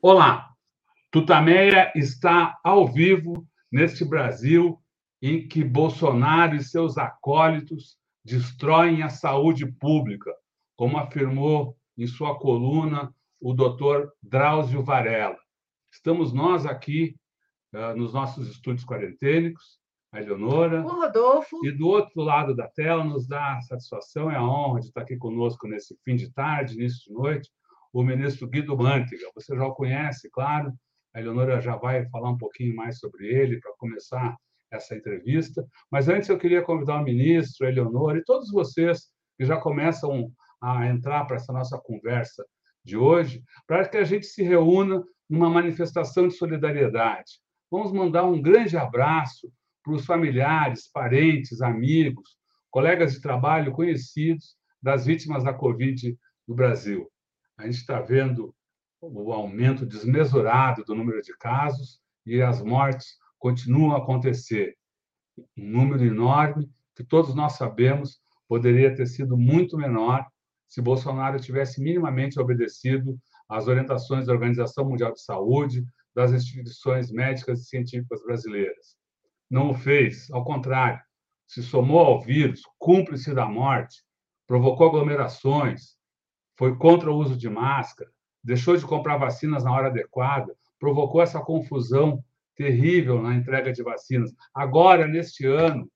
[0.00, 0.54] Olá,
[1.10, 4.80] Tutameia está ao vivo neste Brasil
[5.20, 10.32] em que Bolsonaro e seus acólitos destroem a saúde pública,
[10.76, 15.36] como afirmou em sua coluna o doutor Drauzio Varela.
[15.92, 17.16] Estamos nós aqui
[17.74, 19.80] uh, nos nossos estúdios quarentênicos,
[20.12, 20.80] a Eleonora.
[20.82, 21.66] O Rodolfo.
[21.66, 25.00] E do outro lado da tela nos dá a satisfação e a honra de estar
[25.00, 27.50] aqui conosco nesse fim de tarde, início de noite,
[27.92, 29.30] o ministro Guido Mantega.
[29.34, 30.72] Você já o conhece, claro.
[31.14, 34.36] A Eleonora já vai falar um pouquinho mais sobre ele para começar
[34.70, 35.66] essa entrevista.
[35.90, 40.30] Mas antes eu queria convidar o ministro, a Eleonora e todos vocês que já começam
[40.60, 42.44] a entrar para essa nossa conversa
[42.84, 47.40] de hoje, para que a gente se reúna numa manifestação de solidariedade.
[47.70, 49.50] Vamos mandar um grande abraço
[49.82, 52.36] para os familiares, parentes, amigos,
[52.70, 57.08] colegas de trabalho conhecidos das vítimas da Covid no Brasil
[57.58, 58.54] a gente está vendo
[59.00, 64.76] o aumento desmesurado do número de casos e as mortes continuam a acontecer.
[65.56, 70.26] Um número enorme que todos nós sabemos poderia ter sido muito menor
[70.68, 75.84] se Bolsonaro tivesse minimamente obedecido às orientações da Organização Mundial de Saúde,
[76.14, 78.96] das instituições médicas e científicas brasileiras.
[79.50, 81.00] Não o fez, ao contrário,
[81.46, 84.02] se somou ao vírus, cúmplice da morte,
[84.46, 85.97] provocou aglomerações,
[86.58, 88.10] foi contra o uso de máscara,
[88.42, 92.22] deixou de comprar vacinas na hora adequada, provocou essa confusão
[92.56, 94.34] terrível na entrega de vacinas.
[94.52, 95.88] Agora, neste ano,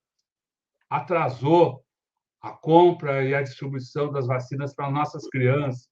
[0.88, 1.84] atrasou
[2.40, 5.88] a compra e a distribuição das vacinas para nossas crianças.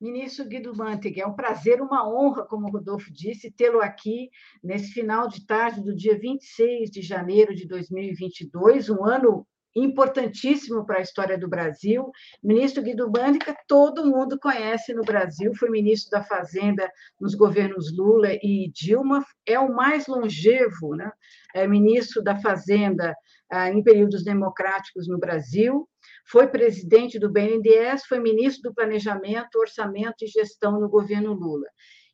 [0.00, 4.30] Ministro Guido Mantega, é um prazer, uma honra, como o Rodolfo disse, tê-lo aqui
[4.64, 9.46] nesse final de tarde do dia 26 de janeiro de 2022, um ano
[9.76, 12.10] importantíssimo para a história do Brasil.
[12.42, 16.90] Ministro Guido Mantega, todo mundo conhece no Brasil, foi ministro da Fazenda
[17.20, 21.12] nos governos Lula e Dilma, é o mais longevo, né?
[21.54, 23.14] é ministro da Fazenda
[23.50, 25.88] ah, em períodos democráticos no Brasil,
[26.30, 31.66] foi presidente do BNDES, foi ministro do Planejamento, Orçamento e Gestão no governo Lula.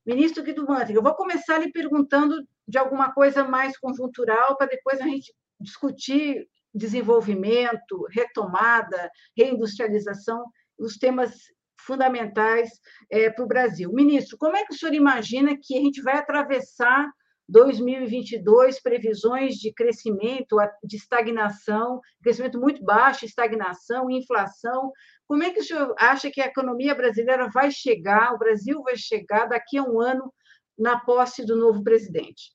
[0.06, 5.00] Ministro Guido Mantega, eu vou começar lhe perguntando de alguma coisa mais conjuntural, para depois
[5.00, 10.44] a gente discutir desenvolvimento, retomada, reindustrialização,
[10.78, 11.34] os temas
[11.78, 12.70] fundamentais
[13.10, 13.92] é, para o Brasil.
[13.92, 17.06] Ministro, como é que o senhor imagina que a gente vai atravessar
[17.48, 24.92] 2022, previsões de crescimento, de estagnação, crescimento muito baixo, estagnação, inflação.
[25.26, 28.96] Como é que o senhor acha que a economia brasileira vai chegar, o Brasil vai
[28.96, 30.32] chegar daqui a um ano
[30.76, 32.52] na posse do novo presidente?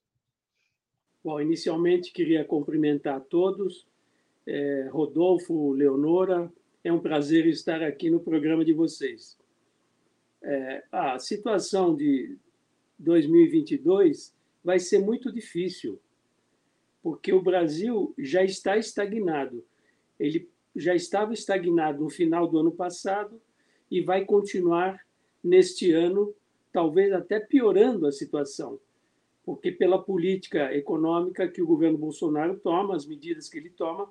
[1.24, 3.88] Bom, inicialmente queria cumprimentar a todos.
[4.46, 6.52] É, Rodolfo, Leonora,
[6.84, 9.38] é um prazer estar aqui no programa de vocês.
[10.44, 12.38] É, a situação de
[12.98, 16.00] 2022 vai ser muito difícil,
[17.02, 19.66] porque o Brasil já está estagnado.
[20.20, 23.42] Ele já estava estagnado no final do ano passado
[23.90, 25.00] e vai continuar
[25.44, 26.34] neste ano,
[26.72, 28.80] talvez até piorando a situação,
[29.44, 34.10] porque pela política econômica que o governo Bolsonaro toma, as medidas que ele toma,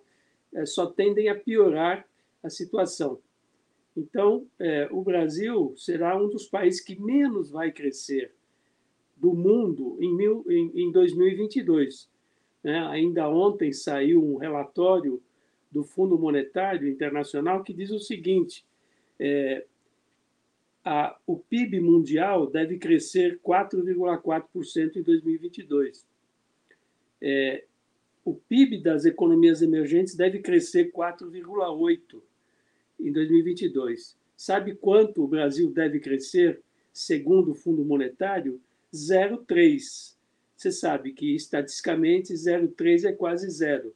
[0.52, 2.06] eh, só tendem a piorar
[2.42, 3.20] a situação.
[3.96, 8.32] Então, é, o Brasil será um dos países que menos vai crescer
[9.20, 12.08] do mundo em, mil, em, em 2022.
[12.64, 12.78] Né?
[12.86, 15.22] Ainda ontem saiu um relatório
[15.70, 18.64] do Fundo Monetário Internacional que diz o seguinte:
[19.18, 19.64] é,
[20.84, 26.06] a, o PIB mundial deve crescer 4,4% em 2022.
[27.22, 27.64] É,
[28.24, 32.20] o PIB das economias emergentes deve crescer 4,8
[32.98, 34.16] em 2022.
[34.36, 36.60] Sabe quanto o Brasil deve crescer,
[36.92, 38.60] segundo o Fundo Monetário?
[38.92, 40.16] 0,3.
[40.56, 43.94] Você sabe que, estatisticamente, 0,3 é quase zero.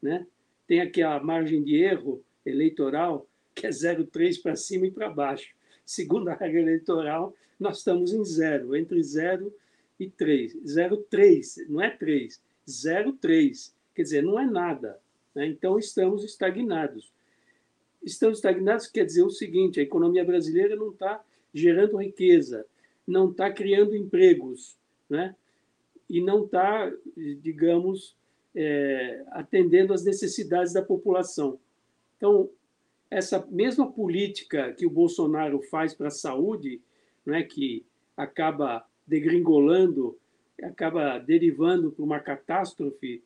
[0.00, 0.26] Né?
[0.66, 5.54] Tem aqui a margem de erro eleitoral, que é 0,3 para cima e para baixo.
[5.84, 9.54] Segundo a regra eleitoral, nós estamos em zero, entre zero
[9.98, 10.56] e 3.
[10.64, 13.72] 0,3, não é 3, 0,3.
[13.94, 14.98] Quer dizer, não é nada.
[15.34, 15.46] Né?
[15.46, 17.12] Então, estamos estagnados.
[18.02, 21.22] Estamos estagnados quer dizer o seguinte: a economia brasileira não está
[21.52, 22.64] gerando riqueza,
[23.06, 24.76] não está criando empregos,
[25.08, 25.34] né?
[26.08, 26.90] e não está,
[27.42, 28.16] digamos,
[28.54, 31.58] é, atendendo às necessidades da população.
[32.16, 32.48] Então,
[33.10, 36.80] essa mesma política que o Bolsonaro faz para a saúde,
[37.24, 37.84] né, que
[38.16, 40.18] acaba degringolando,
[40.62, 43.22] acaba derivando para uma catástrofe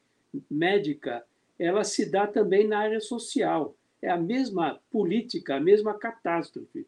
[0.50, 1.24] médica,
[1.58, 3.76] ela se dá também na área social.
[4.02, 6.86] É a mesma política, a mesma catástrofe,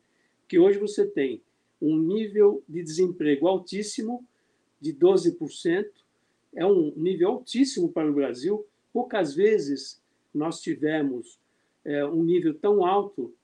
[0.48, 1.42] que hoje você tem
[1.82, 4.24] um nível de desemprego altíssimo,
[4.80, 5.90] de 12%,
[6.54, 8.64] é um nível altíssimo para o Brasil.
[8.92, 10.00] Poucas vezes
[10.32, 11.40] nós tivemos
[11.84, 13.34] é, um nível tão alto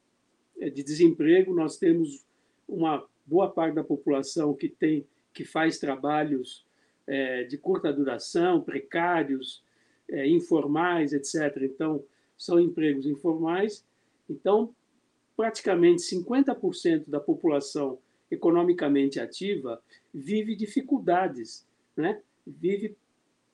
[0.60, 2.24] é, de desemprego, nós temos
[2.68, 5.04] uma boa parte da população que tem
[5.34, 6.64] que faz trabalhos
[7.06, 9.62] é, de curta duração, precários,
[10.08, 11.62] é, informais, etc.
[11.62, 12.04] Então,
[12.36, 13.84] são empregos informais.
[14.28, 14.74] Então,
[15.36, 17.98] praticamente 50% da população
[18.30, 19.82] economicamente ativa
[20.12, 21.66] vive dificuldades,
[21.96, 22.20] né?
[22.46, 22.96] vive,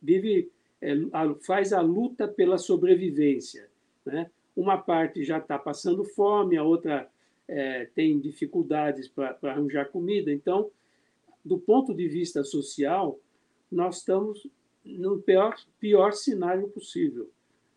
[0.00, 0.50] vive
[0.80, 0.94] é,
[1.44, 3.68] faz a luta pela sobrevivência.
[4.04, 4.30] Né?
[4.56, 7.08] Uma parte já está passando fome, a outra
[7.48, 10.32] é, tem dificuldades para arranjar comida.
[10.32, 10.70] Então,
[11.44, 13.18] do ponto de vista social,
[13.70, 14.46] nós estamos
[14.84, 17.30] no pior, pior cenário possível.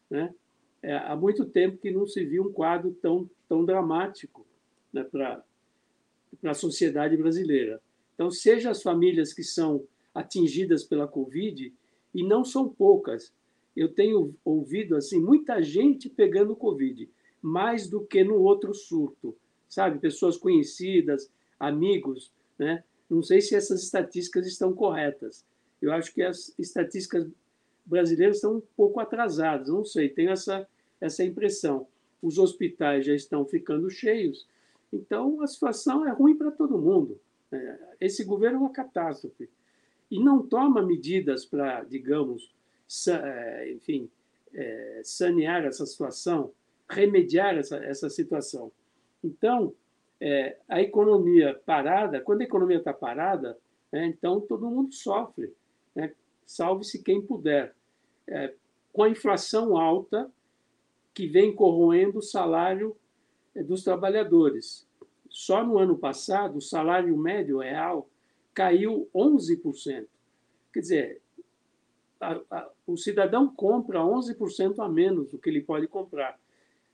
[0.09, 0.33] Né?
[0.81, 4.45] É, há muito tempo que não se viu um quadro tão, tão dramático
[4.93, 5.43] né, para
[6.43, 7.81] a sociedade brasileira.
[8.13, 11.71] Então, seja as famílias que são atingidas pela Covid,
[12.17, 13.31] e não são poucas.
[13.75, 17.07] Eu tenho ouvido assim muita gente pegando Covid,
[17.39, 19.37] mais do que no outro surto,
[19.69, 19.99] sabe?
[19.99, 22.83] Pessoas conhecidas, amigos, né?
[23.07, 25.45] Não sei se essas estatísticas estão corretas.
[25.79, 27.29] Eu acho que as estatísticas
[27.85, 30.67] brasileiras estão um pouco atrasadas, não sei, tenho essa,
[30.99, 31.87] essa impressão.
[32.19, 34.47] Os hospitais já estão ficando cheios,
[34.91, 37.19] então a situação é ruim para todo mundo.
[37.51, 37.79] Né?
[37.99, 39.49] Esse governo é uma catástrofe.
[40.09, 42.53] E não toma medidas para, digamos,
[43.09, 44.09] é, enfim,
[44.53, 46.51] é, sanear essa situação,
[46.89, 48.71] remediar essa, essa situação.
[49.23, 49.73] Então,
[50.19, 53.57] é, a economia parada, quando a economia está parada,
[53.91, 55.53] é, então todo mundo sofre.
[55.93, 56.13] Né?
[56.45, 57.75] Salve-se quem puder.
[58.27, 58.53] É,
[58.93, 60.31] com a inflação alta,
[61.13, 62.95] que vem corroendo o salário é,
[63.63, 64.87] dos trabalhadores.
[65.29, 68.09] Só no ano passado, o salário médio real
[68.53, 70.07] caiu 11%.
[70.73, 71.21] Quer dizer,
[72.19, 76.39] a, a, o cidadão compra 11% a menos do que ele pode comprar.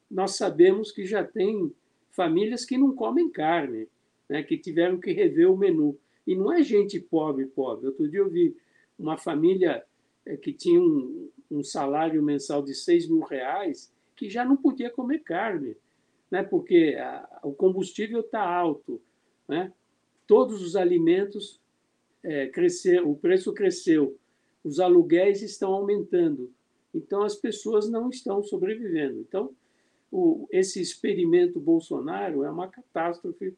[0.09, 1.73] Nós sabemos que já tem
[2.11, 3.87] famílias que não comem carne,
[4.29, 5.97] né, que tiveram que rever o menu.
[6.25, 7.87] E não é gente pobre, pobre.
[7.87, 8.55] Outro dia eu vi
[8.97, 9.83] uma família
[10.25, 14.89] é, que tinha um, um, salário mensal de 6 mil reais que já não podia
[14.89, 15.75] comer carne,
[16.33, 18.99] né, porque a, o combustível está alto.
[19.47, 19.71] Né?
[20.25, 21.61] Todos os alimentos
[22.23, 24.17] é, cresceram, o preço cresceu,
[24.63, 26.51] os aluguéis estão aumentando.
[26.91, 29.19] Então, as pessoas não estão sobrevivendo.
[29.19, 29.55] Então,
[30.11, 33.55] o, esse experimento Bolsonaro é uma catástrofe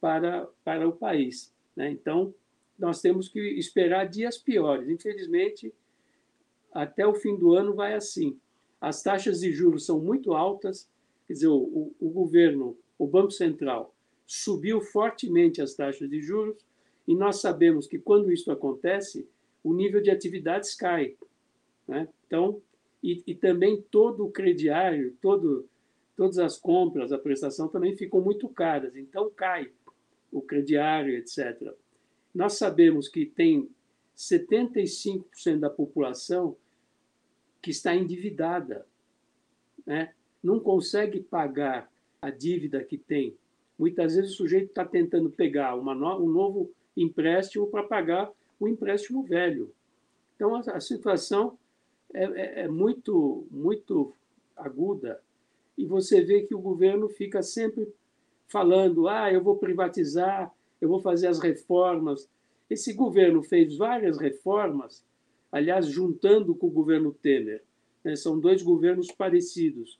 [0.00, 1.52] para, para o país.
[1.76, 1.90] Né?
[1.90, 2.34] Então,
[2.78, 4.88] nós temos que esperar dias piores.
[4.88, 5.74] Infelizmente,
[6.72, 8.40] até o fim do ano vai assim.
[8.80, 10.88] As taxas de juros são muito altas,
[11.26, 13.94] quer dizer, o, o, o governo, o Banco Central,
[14.26, 16.64] subiu fortemente as taxas de juros,
[17.06, 19.28] e nós sabemos que quando isso acontece,
[19.62, 21.16] o nível de atividades cai.
[21.86, 22.08] Né?
[22.26, 22.62] Então,
[23.02, 25.68] e, e também todo o crediário, todo,
[26.16, 29.70] todas as compras, a prestação também ficam muito caras, então cai
[30.32, 31.74] o crediário, etc.
[32.34, 33.68] Nós sabemos que tem
[34.16, 36.56] 75% da população
[37.60, 38.86] que está endividada,
[39.86, 40.14] né?
[40.44, 43.34] Não consegue pagar a dívida que tem.
[43.78, 48.68] Muitas vezes o sujeito está tentando pegar uma no, um novo empréstimo para pagar o
[48.68, 49.72] empréstimo velho.
[50.36, 51.58] Então, a, a situação
[52.12, 54.12] é, é, é muito, muito
[54.54, 55.20] aguda
[55.76, 57.88] e você vê que o governo fica sempre
[58.46, 62.28] falando: ah, eu vou privatizar, eu vou fazer as reformas.
[62.68, 65.04] Esse governo fez várias reformas,
[65.50, 67.62] aliás, juntando com o governo Temer.
[68.04, 68.14] Né?
[68.14, 69.98] São dois governos parecidos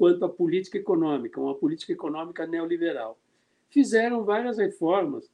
[0.00, 3.18] quanto à política econômica, uma política econômica neoliberal.
[3.68, 5.30] Fizeram várias reformas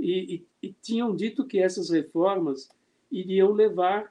[0.00, 2.66] e, e, e tinham dito que essas reformas
[3.12, 4.10] iriam levar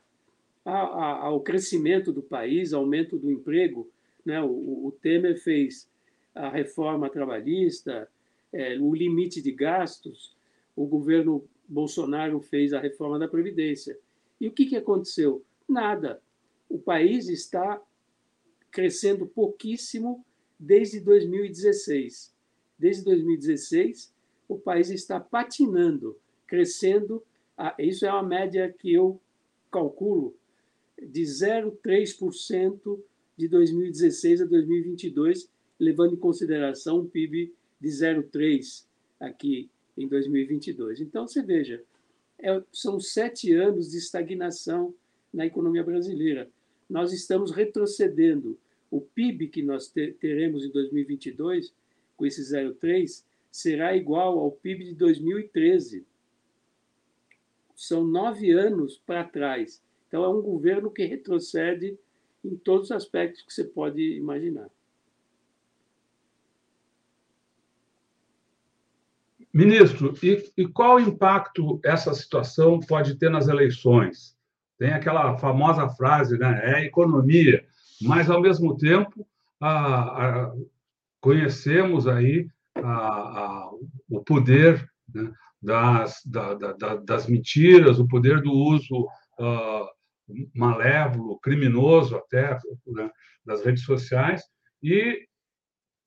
[0.63, 3.89] a, a, ao crescimento do país, aumento do emprego.
[4.23, 4.39] Né?
[4.43, 5.89] O, o Temer fez
[6.35, 8.07] a reforma trabalhista,
[8.53, 10.37] é, o limite de gastos,
[10.75, 13.97] o governo Bolsonaro fez a reforma da Previdência.
[14.39, 15.43] E o que, que aconteceu?
[15.67, 16.21] Nada.
[16.69, 17.81] O país está
[18.75, 20.25] crescendo pouquíssimo
[20.59, 22.35] desde 2016.
[22.77, 24.13] Desde 2016,
[24.49, 27.23] o país está patinando, crescendo.
[27.79, 29.17] Isso é uma média que eu
[29.71, 30.35] calculo
[31.01, 32.99] de 0,3%
[33.37, 38.83] de 2016 a 2022, levando em consideração um PIB de 0,3%
[39.21, 40.99] aqui em 2022.
[40.99, 41.81] Então, você veja,
[42.39, 44.93] é, são sete anos de estagnação
[45.33, 46.49] na economia brasileira.
[46.89, 48.59] Nós estamos retrocedendo.
[48.95, 51.73] O PIB que nós teremos em 2022,
[52.15, 56.07] com esse 0,3%, será igual ao PIB de 2013.
[57.75, 59.83] São nove anos para trás.
[60.07, 61.99] Então, é um governo que retrocede
[62.41, 64.69] em todos os aspectos que você pode imaginar.
[69.53, 74.37] Ministro, e, e, qual impacto essa situação pode ter nas eleições?
[74.77, 76.61] Tem aquela famosa frase, né?
[76.63, 77.65] É economia,
[78.01, 79.27] mas ao mesmo tempo
[79.59, 80.53] a, a,
[81.21, 83.69] conhecemos aí a,
[84.09, 89.07] o poder né, das, da, da, das mentiras, o poder do uso
[89.39, 89.87] uh,
[90.53, 93.09] malévolo, criminoso até né,
[93.45, 94.43] das redes sociais
[94.81, 95.27] e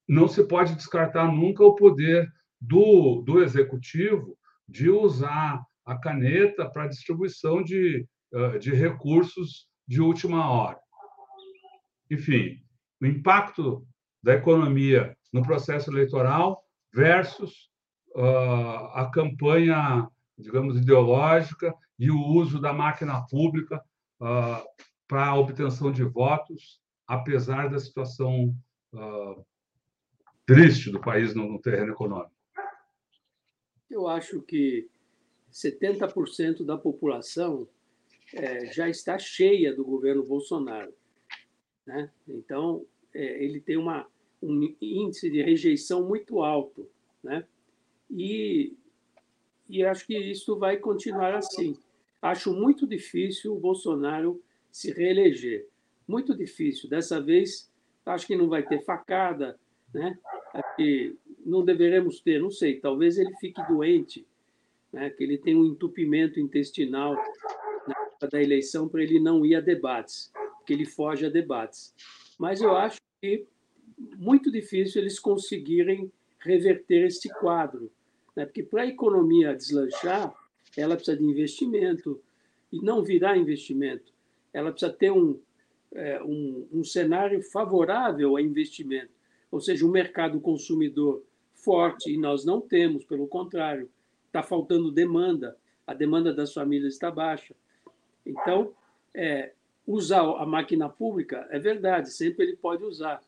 [0.09, 2.29] não se pode descartar nunca o poder
[2.61, 4.37] do, do executivo
[4.69, 8.07] de usar a caneta para distribuição de,
[8.61, 10.79] de recursos de última hora.
[12.11, 12.63] Enfim,
[13.01, 13.87] o impacto
[14.23, 17.71] da economia no processo eleitoral versus
[18.15, 23.83] uh, a campanha, digamos, ideológica e o uso da máquina pública
[24.21, 24.67] uh,
[25.07, 28.55] para a obtenção de votos, apesar da situação
[28.93, 29.47] uh,
[30.47, 32.33] triste do país no, no terreno econômico.
[33.91, 34.89] Eu acho que
[35.53, 37.69] 70% da população
[38.35, 40.93] é, já está cheia do governo Bolsonaro.
[41.89, 42.11] Né?
[42.29, 44.07] Então, é, ele tem uma,
[44.43, 46.87] um índice de rejeição muito alto.
[47.25, 47.47] Né?
[48.11, 48.77] E,
[49.67, 51.79] e acho que isso vai continuar assim.
[52.21, 55.67] Acho muito difícil o Bolsonaro se reeleger.
[56.07, 56.91] Muito difícil.
[56.91, 57.73] Dessa vez,
[58.05, 59.59] acho que não vai ter facada,
[59.95, 60.19] né?
[60.77, 61.17] Que
[61.47, 64.27] não deveremos ter, não sei, talvez ele fique doente,
[64.93, 67.15] né, que ele tem um entupimento intestinal
[67.87, 70.31] na da eleição para ele não ir a debates,
[70.69, 71.95] que ele foge a debates.
[72.39, 73.47] Mas eu acho que
[74.19, 77.91] muito difícil eles conseguirem reverter este quadro,
[78.37, 80.35] né, porque para a economia deslanchar,
[80.77, 82.21] ela precisa de investimento
[82.71, 84.13] e não virá investimento.
[84.53, 85.41] Ela precisa ter um,
[85.95, 89.11] é, um, um cenário favorável a investimento,
[89.51, 93.89] ou seja, o mercado consumidor forte, e nós não temos, pelo contrário,
[94.27, 95.57] está faltando demanda,
[95.87, 97.55] a demanda das famílias está baixa.
[98.27, 98.75] Então,
[99.15, 99.55] é,
[99.89, 103.23] usar a máquina pública é verdade, sempre ele pode usar,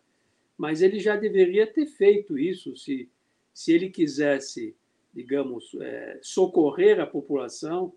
[0.58, 3.08] mas ele já deveria ter feito isso se,
[3.54, 4.76] se ele quisesse,
[5.12, 7.94] digamos, é, socorrer a população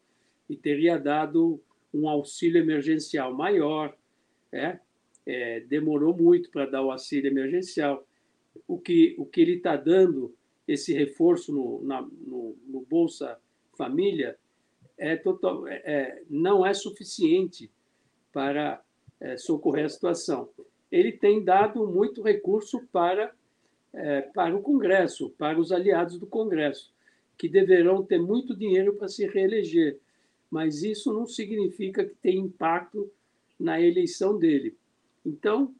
[0.49, 1.61] e teria dado
[1.93, 3.93] um auxílio emergencial maior.
[4.49, 4.79] É,
[5.25, 8.07] é demorou muito para dar o auxílio emergencial
[8.67, 10.33] o que, o que ele está dando,
[10.67, 13.37] esse reforço no, na, no, no Bolsa
[13.77, 14.37] Família,
[14.97, 17.69] é total, é, é, não é suficiente
[18.33, 18.81] para
[19.21, 20.49] é, socorrer a situação.
[20.91, 23.31] Ele tem dado muito recurso para,
[23.93, 26.91] é, para o Congresso, para os aliados do Congresso,
[27.37, 29.99] que deverão ter muito dinheiro para se reeleger,
[30.49, 33.09] mas isso não significa que tem impacto
[33.59, 34.75] na eleição dele.
[35.25, 35.73] Então,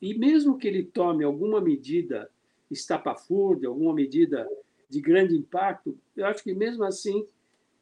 [0.00, 2.30] e mesmo que ele tome alguma medida
[2.70, 4.48] estapafúrdia, alguma medida
[4.88, 7.26] de grande impacto, eu acho que mesmo assim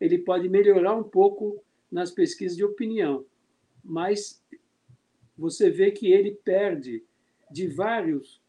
[0.00, 3.24] ele pode melhorar um pouco nas pesquisas de opinião.
[3.88, 4.44] Mas
[5.36, 7.02] você vê que ele perde
[7.50, 8.42] de vários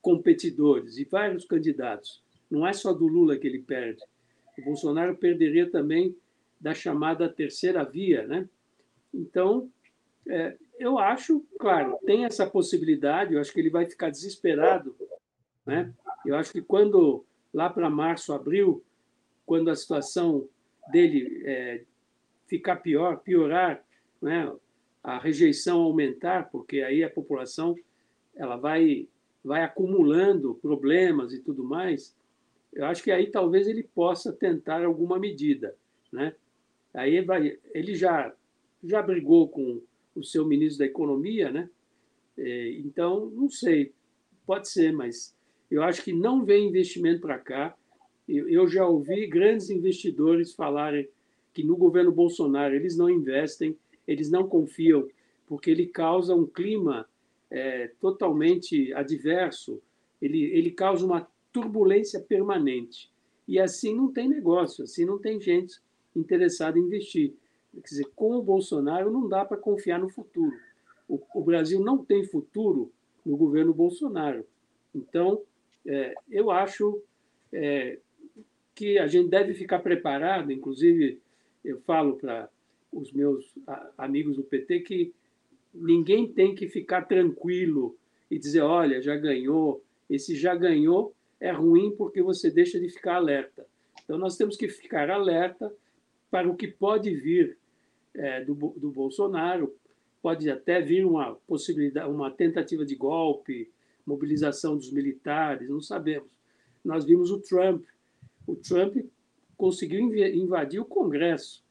[0.00, 2.22] competidores e vários candidatos.
[2.50, 4.02] Não é só do Lula que ele perde.
[4.56, 6.16] O Bolsonaro perderia também
[6.58, 8.48] da chamada terceira via, né?
[9.12, 9.70] Então,
[10.26, 14.96] é, eu acho, claro, tem essa possibilidade, eu acho que ele vai ficar desesperado.
[15.66, 15.92] Né?
[16.24, 18.82] Eu acho que quando, lá para março, abril,
[19.44, 20.48] quando a situação
[20.90, 21.84] dele é,
[22.46, 23.84] ficar pior, piorar,
[24.20, 24.50] né?
[25.02, 27.74] A rejeição aumentar, porque aí a população
[28.34, 29.08] ela vai
[29.44, 32.14] vai acumulando problemas e tudo mais,
[32.72, 35.74] eu acho que aí talvez ele possa tentar alguma medida,
[36.12, 36.34] né?
[36.92, 38.34] Aí vai, ele já
[38.82, 39.80] já brigou com
[40.14, 41.70] o seu ministro da Economia, né?
[42.36, 43.92] É, então não sei,
[44.46, 45.34] pode ser, mas
[45.70, 47.76] eu acho que não vem investimento para cá.
[48.26, 51.08] Eu já ouvi grandes investidores falarem
[51.54, 53.76] que no governo Bolsonaro eles não investem,
[54.08, 55.06] eles não confiam,
[55.46, 57.06] porque ele causa um clima
[57.50, 59.80] é, totalmente adverso,
[60.20, 63.12] ele, ele causa uma turbulência permanente.
[63.46, 65.78] E assim não tem negócio, assim não tem gente
[66.16, 67.34] interessada em investir.
[67.74, 70.56] Quer dizer, com o Bolsonaro não dá para confiar no futuro.
[71.06, 72.90] O, o, Brasil não tem futuro
[73.24, 74.44] no governo Bolsonaro.
[74.94, 75.42] Então,
[75.86, 77.02] é, eu acho
[77.52, 77.98] é,
[78.74, 81.20] que a gente deve ficar preparado, inclusive
[81.64, 82.48] eu falo para
[82.92, 83.54] os meus
[83.96, 85.14] amigos do PT que
[85.74, 87.96] ninguém tem que ficar tranquilo
[88.30, 89.82] e dizer, olha, já ganhou.
[90.08, 93.66] Esse já ganhou é ruim porque você deixa de ficar alerta.
[94.04, 95.72] Então, nós temos que ficar alerta
[96.30, 97.58] para o que pode vir
[98.14, 99.74] é, do, do Bolsonaro.
[100.20, 103.70] Pode até vir uma possibilidade, uma tentativa de golpe,
[104.04, 106.28] mobilização dos militares, não sabemos.
[106.84, 107.84] Nós vimos o Trump.
[108.46, 108.96] O Trump
[109.56, 111.62] conseguiu invadir o Congresso,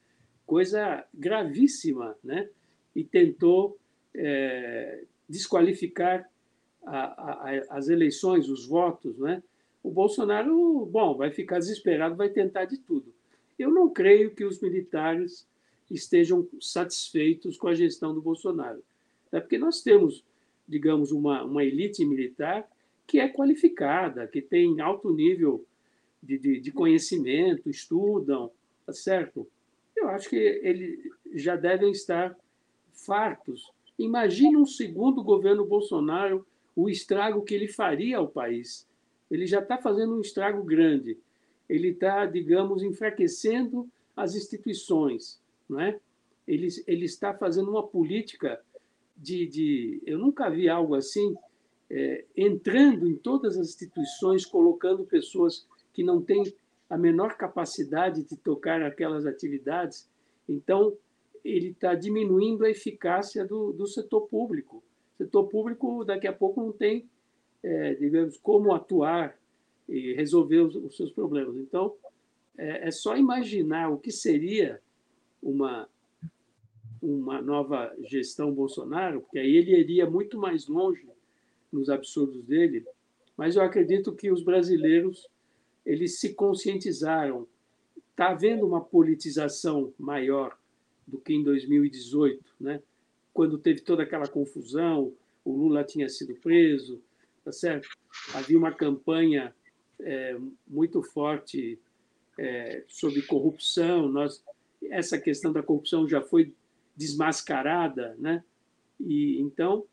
[0.47, 2.49] coisa gravíssima, né?
[2.95, 3.77] E tentou
[4.15, 6.27] é, desqualificar
[6.83, 9.43] a, a, as eleições, os votos, né?
[9.83, 13.13] O Bolsonaro, bom, vai ficar desesperado, vai tentar de tudo.
[13.59, 15.45] Eu não creio que os militares
[15.91, 18.81] estejam satisfeitos com a gestão do Bolsonaro.
[19.31, 20.23] É porque nós temos,
[20.67, 22.67] digamos, uma, uma elite militar
[23.05, 25.65] que é qualificada, que tem alto nível
[26.21, 28.51] de, de, de conhecimento, estudam,
[28.85, 29.47] tá certo?
[29.97, 32.35] Eu acho que eles já devem estar
[32.93, 38.87] fartos Imagine um segundo governo Bolsonaro, o estrago que ele faria ao país.
[39.29, 41.17] Ele já está fazendo um estrago grande.
[41.67, 45.39] Ele está, digamos, enfraquecendo as instituições.
[45.67, 45.99] Não é?
[46.47, 48.61] ele, ele está fazendo uma política
[49.17, 50.01] de, de.
[50.05, 51.35] Eu nunca vi algo assim,
[51.89, 56.53] é, entrando em todas as instituições, colocando pessoas que não têm
[56.89, 60.09] a menor capacidade de tocar aquelas atividades.
[60.47, 60.97] Então,
[61.43, 64.83] ele está diminuindo a eficácia do, do setor público.
[65.13, 67.09] O setor público, daqui a pouco, não tem,
[67.63, 69.37] é, digamos, como atuar
[69.87, 71.55] e resolver os, os seus problemas.
[71.57, 71.95] Então,
[72.57, 74.81] é, é, só imaginar o que seria
[75.41, 75.87] uma,
[77.01, 81.07] uma nova gestão Bolsonaro, porque aí ele iria muito mais longe
[81.71, 82.85] nos absurdos dele,
[83.35, 85.29] mas eu acredito que os brasileiros
[85.87, 87.47] eles se conscientizaram.
[88.11, 90.57] Está havendo uma politização maior
[91.07, 92.81] do que em 2018, né?
[93.33, 95.13] quando teve toda aquela confusão,
[95.45, 96.99] o Lula tinha sido preso,
[97.45, 97.87] tá certo?
[98.33, 99.55] Havia uma campanha
[99.99, 100.35] é,
[100.67, 101.79] muito forte
[102.37, 104.09] é, sobre corrupção.
[104.09, 104.43] Nós,
[104.89, 106.51] essa questão da corrupção já foi
[106.95, 108.43] desmascarada, né?
[108.99, 109.85] E então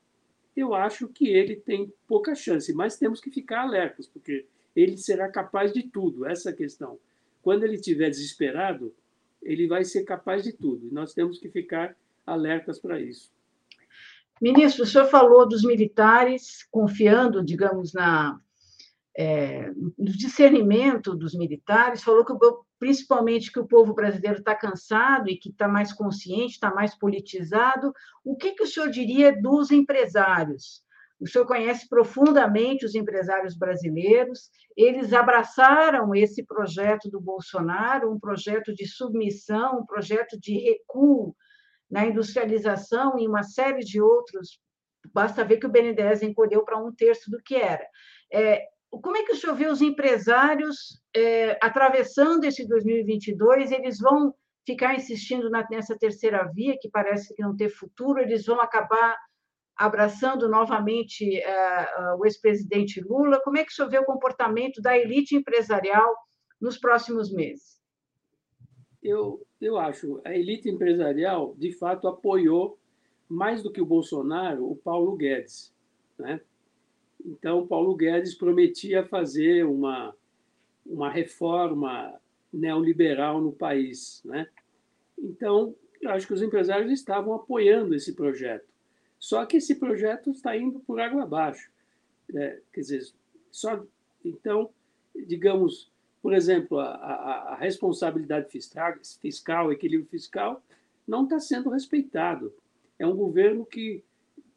[0.57, 5.28] eu acho que ele tem pouca chance, mas temos que ficar alertas porque ele será
[5.28, 6.26] capaz de tudo.
[6.26, 6.98] Essa questão.
[7.42, 8.94] Quando ele estiver desesperado,
[9.42, 10.87] ele vai ser capaz de tudo.
[10.87, 13.30] E nós temos que ficar alertas para isso.
[14.40, 18.40] Ministro, o senhor falou dos militares confiando, digamos, na,
[19.16, 22.32] é, no discernimento dos militares, falou que
[22.78, 27.94] principalmente que o povo brasileiro está cansado e que está mais consciente, está mais politizado.
[28.24, 30.82] O que, que o senhor diria dos empresários?
[31.20, 38.74] O senhor conhece profundamente os empresários brasileiros, eles abraçaram esse projeto do Bolsonaro, um projeto
[38.74, 41.35] de submissão, um projeto de recuo
[41.90, 44.61] na industrialização e uma série de outros.
[45.12, 47.87] Basta ver que o BNDES encolheu para um terço do que era.
[48.33, 53.70] É, como é que o senhor vê os empresários é, atravessando esse 2022?
[53.70, 54.35] Eles vão
[54.66, 59.16] ficar insistindo nessa terceira via, que parece que não tem futuro, eles vão acabar
[59.76, 63.40] abraçando novamente uh, uh, o ex-presidente Lula.
[63.42, 66.14] Como é que o senhor vê o comportamento da elite empresarial
[66.60, 67.82] nos próximos meses?
[69.02, 72.78] Eu, eu acho a elite empresarial, de fato, apoiou
[73.28, 75.74] mais do que o Bolsonaro, o Paulo Guedes.
[76.18, 76.40] Né?
[77.24, 80.14] Então, Paulo Guedes prometia fazer uma,
[80.87, 82.18] uma reforma
[82.52, 84.22] neoliberal no país.
[84.24, 84.48] Né?
[85.18, 88.73] Então, eu acho que os empresários estavam apoiando esse projeto.
[89.24, 91.70] Só que esse projeto está indo por água abaixo.
[92.28, 92.60] Né?
[92.70, 93.06] Quer dizer,
[93.50, 93.82] só
[94.22, 94.68] então,
[95.14, 100.62] digamos, por exemplo, a, a, a responsabilidade fiscal, fiscal, equilíbrio fiscal,
[101.08, 102.52] não está sendo respeitado.
[102.98, 104.04] É é um governo que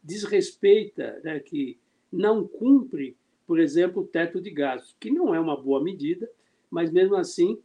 [0.03, 1.79] desrespeita, né, que
[2.11, 6.29] não cumpre, por exemplo, o teto de gastos, que não é uma boa medida,
[6.69, 7.57] mas mesmo assim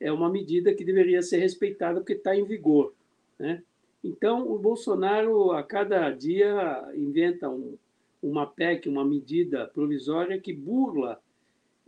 [0.00, 2.94] é uma medida que deveria ser respeitada porque está em vigor.
[3.38, 3.62] Né?
[4.06, 7.76] Então, o Bolsonaro, a cada dia, inventa um,
[8.22, 11.20] uma PEC, uma medida provisória que burla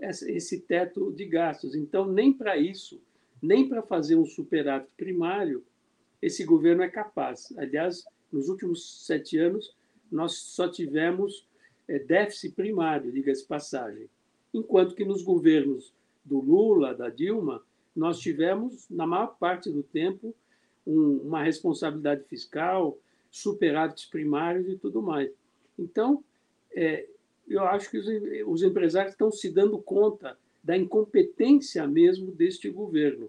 [0.00, 1.76] esse teto de gastos.
[1.76, 3.00] Então, nem para isso,
[3.40, 5.64] nem para fazer um superávit primário,
[6.20, 7.56] esse governo é capaz.
[7.56, 9.76] Aliás, nos últimos sete anos,
[10.10, 11.46] nós só tivemos
[11.86, 14.10] é, déficit primário, diga-se passagem.
[14.52, 17.62] Enquanto que nos governos do Lula, da Dilma,
[17.94, 20.34] nós tivemos, na maior parte do tempo,
[20.88, 22.98] um, uma responsabilidade fiscal,
[23.30, 25.30] superávites primários e tudo mais.
[25.78, 26.24] Então,
[26.72, 27.06] é,
[27.46, 28.06] eu acho que os,
[28.46, 33.28] os empresários estão se dando conta da incompetência mesmo deste governo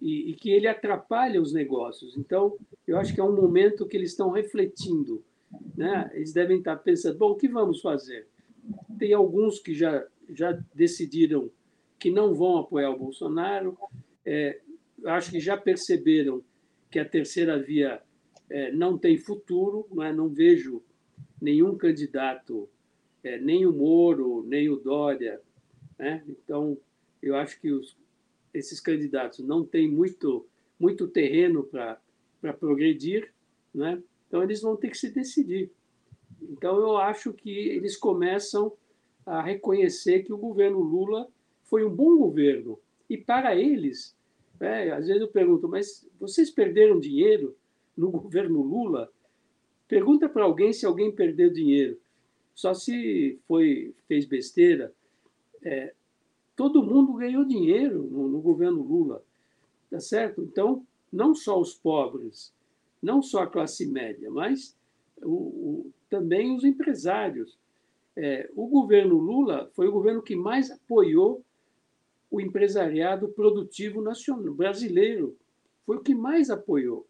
[0.00, 2.16] e, e, que ele atrapalha os negócios.
[2.16, 5.22] Então, eu acho que é um momento que eles estão refletindo.
[5.76, 6.10] Né?
[6.14, 8.26] Eles devem estar pensando: bom, o que vamos fazer?
[8.98, 11.50] Tem alguns que já, já decidiram
[11.98, 13.78] que não vão apoiar o Bolsonaro,
[14.26, 14.60] é,
[15.06, 16.42] acho que já perceberam
[16.94, 18.00] que a terceira via
[18.48, 20.12] é, não tem futuro, não, é?
[20.12, 20.80] não vejo
[21.42, 22.68] nenhum candidato,
[23.24, 25.40] é, nem o Moro, nem o Dória.
[25.98, 26.22] Né?
[26.28, 26.78] Então,
[27.20, 27.98] eu acho que os,
[28.54, 30.46] esses candidatos não têm muito,
[30.78, 33.34] muito terreno para progredir,
[33.74, 34.00] né?
[34.28, 35.72] então eles vão ter que se decidir.
[36.40, 38.72] Então, eu acho que eles começam
[39.26, 41.28] a reconhecer que o governo Lula
[41.64, 42.78] foi um bom governo.
[43.10, 44.16] E para eles,
[44.60, 47.56] é, às vezes eu pergunto, mas vocês perderam dinheiro
[47.96, 49.10] no governo Lula?
[49.88, 51.98] Pergunta para alguém se alguém perdeu dinheiro.
[52.54, 54.92] Só se foi fez besteira.
[55.62, 55.92] É,
[56.56, 59.22] todo mundo ganhou dinheiro no, no governo Lula,
[59.90, 60.42] tá certo?
[60.42, 62.52] Então, não só os pobres,
[63.02, 64.76] não só a classe média, mas
[65.22, 67.58] o, o, também os empresários.
[68.16, 71.43] É, o governo Lula foi o governo que mais apoiou
[72.34, 75.36] o empresariado produtivo nacional brasileiro.
[75.86, 77.06] Foi o que mais apoiou,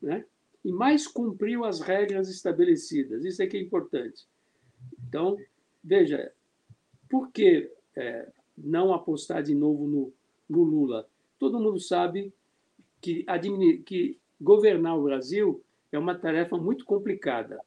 [0.00, 0.24] né?
[0.64, 3.26] E mais cumpriu as regras estabelecidas.
[3.26, 4.26] Isso é que é importante.
[5.06, 5.36] Então,
[5.82, 6.32] veja,
[7.10, 10.12] por que é, não apostar de novo no,
[10.48, 11.06] no, Lula?
[11.38, 12.32] Todo mundo sabe
[13.02, 13.26] que,
[13.84, 17.60] que governar o Brasil é uma tarefa muito complicada.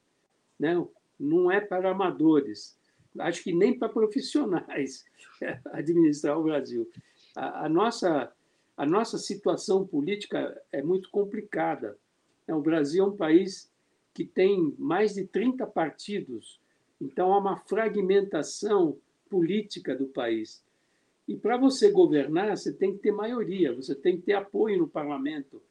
[0.59, 0.73] Né?
[1.19, 2.75] Não é para amadores
[3.19, 5.05] acho que nem para profissionais
[5.71, 6.89] administrar o Brasil.
[7.35, 8.31] A, a, nossa,
[8.75, 11.97] a nossa situação política é muito complicada.
[12.47, 13.71] É, o Brasil é um país
[14.13, 16.59] que tem mais de 30 partidos,
[16.99, 18.97] então há uma fragmentação
[19.29, 20.63] política do país.
[21.27, 24.87] E para você governar, você tem que ter maioria, você tem que ter apoio no
[24.87, 25.61] parlamento.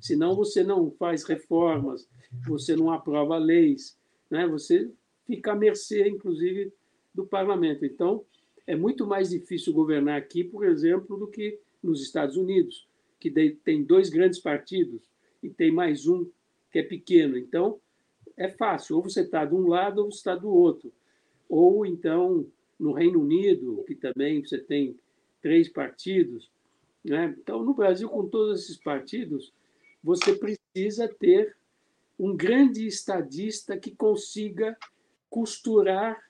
[0.00, 2.08] Senão você não faz reformas,
[2.48, 3.96] você não aprova leis,
[4.30, 4.46] né?
[4.48, 4.90] você
[5.26, 6.72] fica à mercê, inclusive,
[7.14, 7.84] do parlamento.
[7.84, 8.24] Então,
[8.66, 13.30] é muito mais difícil governar aqui, por exemplo, do que nos Estados Unidos, que
[13.64, 15.02] tem dois grandes partidos
[15.42, 16.28] e tem mais um
[16.70, 17.36] que é pequeno.
[17.36, 17.80] Então,
[18.36, 18.96] é fácil.
[18.96, 20.92] Ou você está de um lado ou você está do outro.
[21.48, 22.46] Ou, então,
[22.78, 24.96] no Reino Unido, que também você tem
[25.40, 26.50] três partidos.
[27.04, 27.34] Né?
[27.38, 29.52] Então, no Brasil, com todos esses partidos,
[30.02, 31.56] você precisa ter
[32.18, 34.76] um grande estadista que consiga
[35.28, 36.20] costurar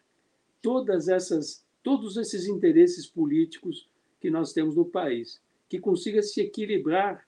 [0.63, 7.27] todas essas, todos esses interesses políticos que nós temos no país, que consiga se equilibrar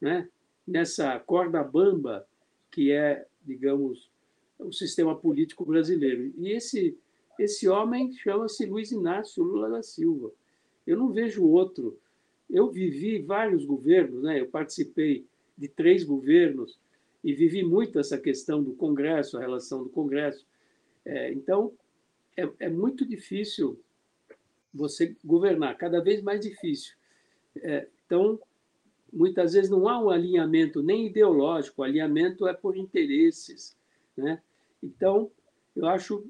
[0.00, 0.28] né,
[0.66, 2.26] nessa corda bamba
[2.70, 4.10] que é, digamos,
[4.58, 6.32] o sistema político brasileiro.
[6.38, 6.96] E esse,
[7.38, 10.32] esse homem chama-se Luiz Inácio Lula da Silva.
[10.86, 11.98] Eu não vejo outro.
[12.48, 14.40] Eu vivi vários governos, né?
[14.40, 16.78] eu participei de três governos
[17.22, 20.46] e vivi muito essa questão do Congresso, a relação do Congresso.
[21.04, 21.72] É, então,
[22.42, 23.80] é, é muito difícil
[24.72, 26.94] você governar, cada vez mais difícil.
[27.56, 28.40] É, então,
[29.12, 33.76] muitas vezes não há um alinhamento nem ideológico, o alinhamento é por interesses.
[34.16, 34.40] Né?
[34.82, 35.30] Então,
[35.74, 36.24] eu acho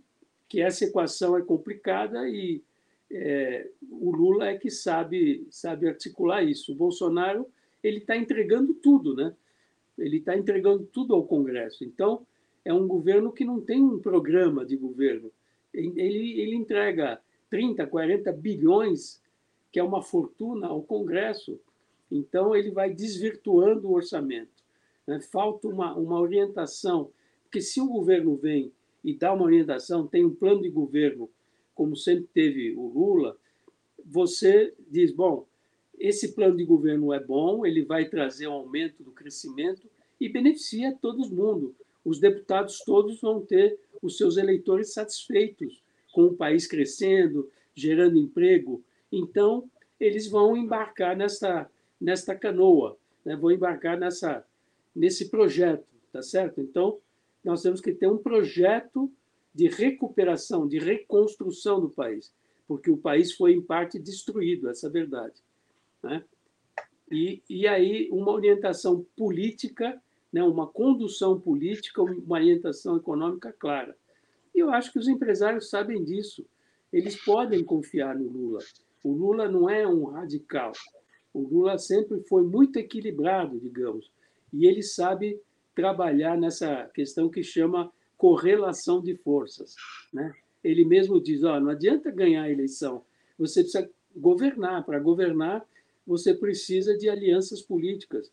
[0.49, 2.63] que essa equação é complicada e
[3.11, 6.73] é, o Lula é que sabe, sabe articular isso.
[6.73, 7.47] O Bolsonaro
[7.83, 9.35] ele está entregando tudo, né?
[9.99, 11.85] Ele está entregando tudo ao Congresso.
[11.85, 12.27] Então,
[12.65, 15.31] é um governo que não tem um programa de governo
[15.73, 19.23] ele, ele entrega 30, 40 bilhões,
[19.73, 21.61] que é uma fortuna, ao Congresso.
[22.11, 24.65] Então, ele vai desvirtuando o orçamento.
[25.07, 25.21] Né?
[25.21, 27.11] Falta uma, uma orientação,
[27.45, 31.29] porque se o governo vem e dá uma orientação, tem um plano de governo,
[31.75, 33.37] como sempre teve o Lula,
[34.05, 35.47] você diz: bom,
[35.99, 39.89] esse plano de governo é bom, ele vai trazer um aumento do crescimento
[40.21, 41.75] e beneficia todo mundo.
[42.05, 45.83] os deputados todos vão ter os seus eleitores satisfeitos
[46.13, 48.83] com o país crescendo, gerando emprego.
[49.11, 53.37] Então, eles vão embarcar nesta, nesta canoa, né?
[53.37, 54.45] vão embarcar nessa,
[54.95, 56.61] nesse projeto, tá certo?
[56.61, 56.99] Então,
[57.45, 59.13] nós temos que ter um projeto
[59.55, 62.33] de recuperação, de reconstrução do país,
[62.67, 65.43] porque o país foi, em parte, destruído, essa é a verdade.
[66.03, 66.25] Né?
[67.11, 70.01] E, e aí, uma orientação política,
[70.33, 70.43] né?
[70.43, 73.97] uma condução política, uma orientação econômica clara.
[74.55, 76.45] E eu acho que os empresários sabem disso.
[76.93, 78.61] Eles podem confiar no Lula.
[79.03, 80.73] O Lula não é um radical.
[81.33, 84.11] O Lula sempre foi muito equilibrado, digamos,
[84.53, 85.41] e ele sabe
[85.75, 89.77] trabalhar nessa questão que chama correlação de forças.
[90.13, 90.33] Né?
[90.63, 93.05] Ele mesmo diz: oh, não adianta ganhar a eleição,
[93.39, 94.85] você precisa governar.
[94.85, 95.65] Para governar,
[96.07, 98.31] você precisa de alianças políticas,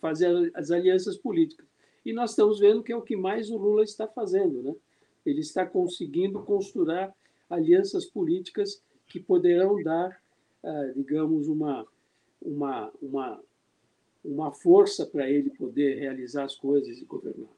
[0.00, 1.66] fazer as alianças políticas.
[2.04, 4.62] E nós estamos vendo que é o que mais o Lula está fazendo.
[4.62, 4.74] Né?
[5.24, 7.10] Ele está conseguindo construir
[7.48, 10.20] alianças políticas que poderão dar,
[10.62, 11.86] ah, digamos, uma,
[12.40, 13.42] uma, uma,
[14.24, 17.50] uma força para ele poder realizar as coisas e governar.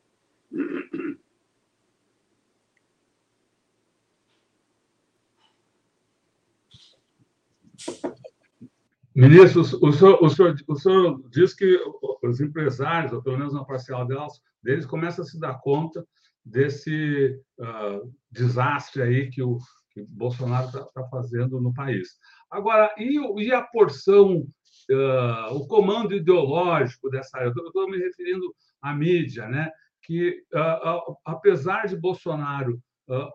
[9.16, 11.81] Ministro, o senhor, o, senhor, o senhor diz que
[12.22, 16.07] os empresários, ou pelo menos uma parcial delas, deles, começam a se dar conta
[16.44, 19.57] desse uh, desastre aí que o,
[19.90, 22.11] que Bolsonaro está tá fazendo no país.
[22.50, 24.46] Agora, e, e a porção,
[24.90, 27.50] uh, o comando ideológico dessa área?
[27.57, 29.70] Eu estou me referindo à mídia, né?
[30.02, 32.79] que, uh, apesar de Bolsonaro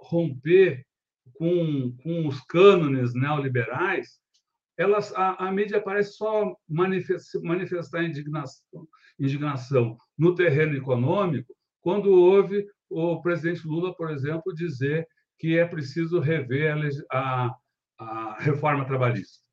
[0.02, 0.86] romper
[1.34, 4.22] com, com os cânones neoliberais,
[4.82, 8.88] elas, a, a mídia parece só manifestar, indignação,
[9.20, 16.20] indignação no terreno econômico quando houve o presidente Lula, por exemplo, dizer que é preciso
[16.20, 16.78] rever a,
[17.12, 17.56] a,
[17.98, 19.44] a reforma trabalhista.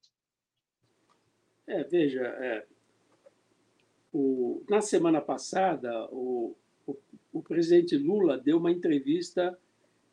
[1.66, 2.66] É, veja, é,
[4.12, 6.96] o, na semana passada, o, o,
[7.32, 9.58] o, presidente Lula deu uma entrevista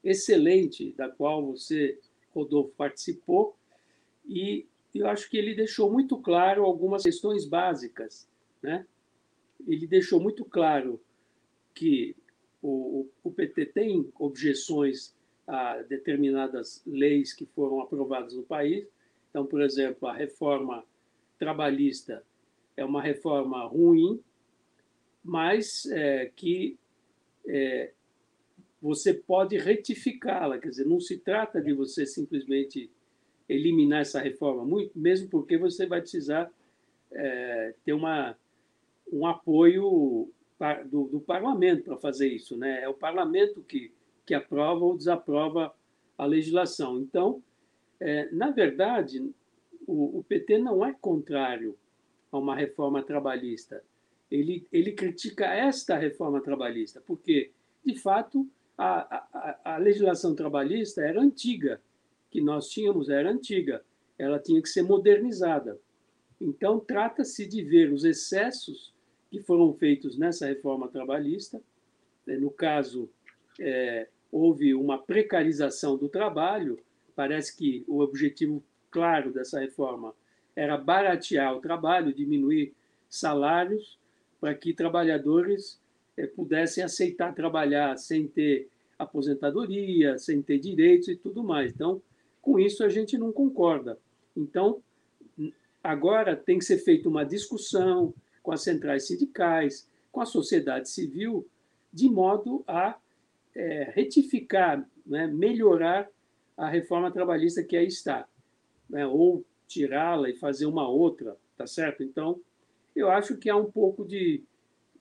[0.03, 1.97] excelente, da qual você,
[2.33, 3.57] Rodolfo, participou,
[4.25, 4.67] e
[4.99, 8.27] eu acho que ele deixou muito claro algumas questões básicas.
[8.61, 8.85] Né?
[9.67, 11.01] Ele deixou muito claro
[11.73, 12.15] que
[12.61, 15.13] o, o PT tem objeções
[15.47, 18.87] a determinadas leis que foram aprovadas no país.
[19.29, 20.83] Então, por exemplo, a reforma
[21.37, 22.23] trabalhista
[22.77, 24.19] é uma reforma ruim,
[25.23, 26.77] mas é, que
[27.47, 27.91] é,
[28.81, 30.57] você pode retificá-la.
[30.57, 32.89] Quer dizer, não se trata de você simplesmente
[33.47, 36.51] eliminar essa reforma, muito, mesmo porque você vai precisar
[37.11, 38.35] é, ter uma,
[39.11, 40.29] um apoio
[40.89, 42.57] do, do parlamento para fazer isso.
[42.57, 42.81] Né?
[42.81, 43.91] É o parlamento que
[44.25, 45.73] que aprova ou desaprova
[46.17, 46.99] a legislação.
[46.99, 47.41] Então,
[47.99, 49.21] é, na verdade,
[49.85, 51.77] o, o, PT não é contrário
[52.31, 53.83] a uma reforma trabalhista.
[54.31, 57.51] Ele, ele critica esta reforma trabalhista, porque,
[57.85, 61.79] de fato, a, a, a legislação trabalhista era antiga,
[62.35, 63.81] que nós tínhamos era antiga,
[64.19, 65.79] ela tinha que ser modernizada.
[66.39, 68.93] Então, trata-se de ver os excessos
[69.31, 71.61] que foram feitos nessa reforma trabalhista,
[72.27, 73.09] né, no caso,
[73.57, 76.77] é, houve uma precarização do trabalho.
[77.15, 80.13] Parece que o objetivo claro dessa reforma
[80.53, 82.73] era baratear o trabalho, diminuir
[83.07, 83.97] salários,
[84.41, 85.79] para que trabalhadores
[86.17, 88.67] eh, pudessem aceitar trabalhar sem ter
[88.99, 91.71] aposentadoria, sem ter direitos e tudo mais.
[91.71, 92.01] Então,
[92.45, 93.97] com isso a gente não concorda.
[94.37, 94.79] Então,
[95.83, 101.47] agora tem que ser feita uma discussão com as centrais sindicais, com a sociedade civil,
[101.91, 102.99] de modo a
[103.55, 106.07] é, retificar, né, melhorar
[106.55, 108.27] a reforma trabalhista que aí está,
[108.87, 112.03] né, ou tirá-la e fazer uma outra, tá certo?
[112.03, 112.39] Então,
[112.95, 114.43] eu acho que há um pouco de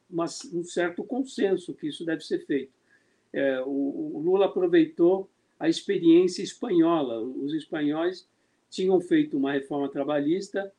[0.08, 2.72] uma, um certo consenso que isso deve ser feito.
[3.34, 7.20] É, o, o Lula aproveitou a experiência espanhola.
[7.20, 8.28] Os espanhóis
[8.70, 10.72] tinham feito uma reforma trabalhista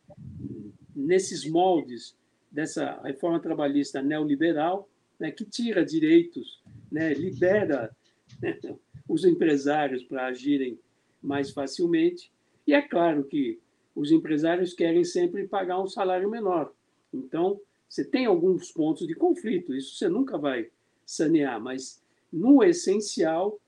[0.95, 2.15] nesses moldes
[2.51, 6.61] dessa reforma trabalhista neoliberal, né, que tira direitos
[6.91, 7.95] né, libera
[9.07, 10.79] os empresários para agirem
[11.21, 12.31] mais facilmente.
[12.65, 13.59] E é claro que
[13.93, 16.73] os empresários querem sempre pagar um salário menor.
[17.13, 20.69] Então, você tem alguns pontos de conflito, isso você nunca vai
[21.05, 23.59] sanear, mas no essencial,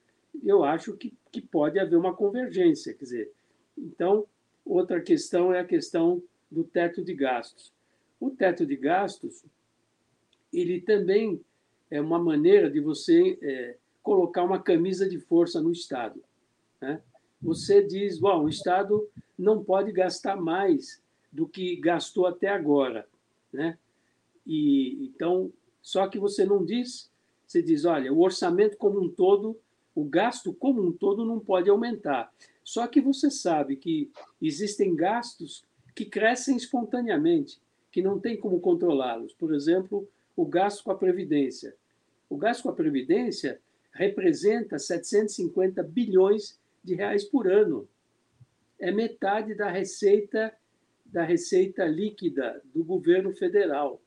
[0.43, 2.93] eu acho que, que pode haver uma convergência.
[2.93, 3.31] Quer dizer,
[3.77, 4.25] então,
[4.65, 7.73] outra questão é a questão do teto de gastos.
[8.19, 9.43] O teto de gastos,
[10.51, 11.41] ele também
[11.89, 16.21] é uma maneira de você é, colocar uma camisa de força no Estado.
[16.81, 17.01] Né?
[17.41, 23.07] Você diz, bom, o Estado não pode gastar mais do que gastou até agora,
[23.51, 23.77] né?
[24.45, 27.11] E então, só que você não diz,
[27.45, 29.59] você diz, olha, o orçamento como um todo,
[29.97, 32.31] o gasto como um todo não pode aumentar.
[32.63, 37.59] Só que você sabe que existem gastos que crescem espontaneamente,
[37.91, 39.33] que não tem como controlá-los.
[39.33, 41.75] Por exemplo, o gasto com a previdência.
[42.29, 43.59] O gasto com a previdência
[43.91, 47.89] representa 750 bilhões de reais por ano.
[48.77, 50.53] É metade da receita
[51.07, 53.99] da receita líquida do governo federal.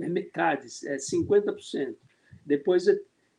[0.00, 1.94] É metade, é 50%.
[2.44, 2.86] Depois,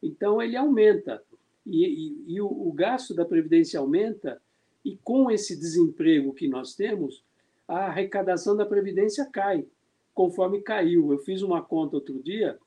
[0.01, 1.21] então, ele aumenta.
[1.67, 4.41] E, e, e o, o gasto da Previdência aumenta,
[4.83, 7.23] e com esse desemprego que nós temos,
[7.67, 9.65] a arrecadação da Previdência cai,
[10.13, 11.11] conforme caiu.
[11.11, 12.57] Eu fiz uma conta outro dia,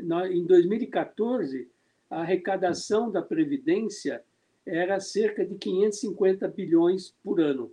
[0.00, 1.68] em 2014,
[2.10, 4.22] a arrecadação da Previdência
[4.66, 7.72] era cerca de 550 bilhões por ano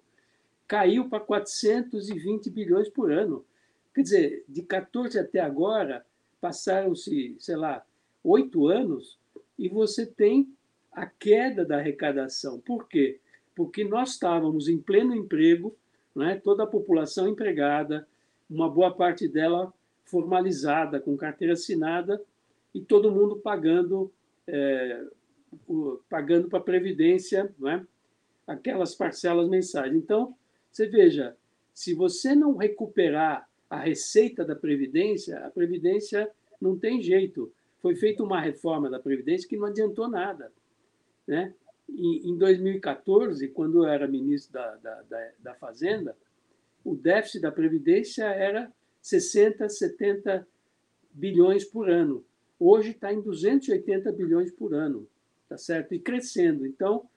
[0.69, 3.43] caiu para 420 bilhões por ano.
[3.91, 6.05] Quer dizer, de 14 até agora,
[6.39, 7.83] passaram-se, sei lá,
[8.23, 9.17] oito anos,
[9.57, 10.47] e você tem
[10.91, 12.59] a queda da arrecadação.
[12.59, 13.19] Por quê?
[13.55, 15.75] Porque nós estávamos em pleno emprego,
[16.15, 16.39] né?
[16.43, 18.07] toda a população empregada,
[18.49, 19.73] uma boa parte dela
[20.05, 22.21] formalizada, com carteira assinada,
[22.73, 24.11] e todo mundo pagando
[24.47, 25.05] é,
[26.09, 27.85] pagando para a Previdência né?
[28.47, 29.93] aquelas parcelas mensais.
[29.93, 30.35] Então,
[30.71, 31.35] você veja,
[31.73, 37.51] se você não recuperar a receita da Previdência, a Previdência não tem jeito.
[37.81, 40.51] Foi feita uma reforma da Previdência que não adiantou nada.
[41.29, 41.53] Né?
[41.87, 46.17] Em 2014, quando eu era ministro da, da, da, da Fazenda,
[46.83, 50.47] o déficit da Previdência era 60, 70
[51.11, 52.25] bilhões por ano.
[52.59, 55.07] Hoje está em 280 bilhões por ano,
[55.47, 55.93] tá certo?
[55.93, 56.65] E crescendo.
[56.65, 57.07] Então,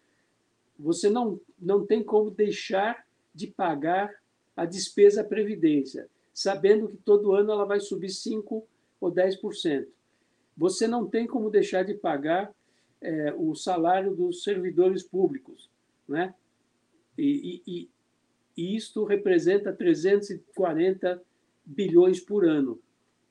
[0.79, 4.15] você não, não tem como deixar de pagar
[4.55, 8.63] a despesa previdência, sabendo que todo ano ela vai subir 5
[9.01, 9.87] ou 10%.
[10.55, 12.55] Você não tem como deixar de pagar
[13.03, 15.69] é, o salário dos servidores públicos,
[16.09, 16.35] né?
[17.19, 17.91] E, e,
[18.57, 21.23] e isto representa 340
[21.65, 22.81] bilhões por ano.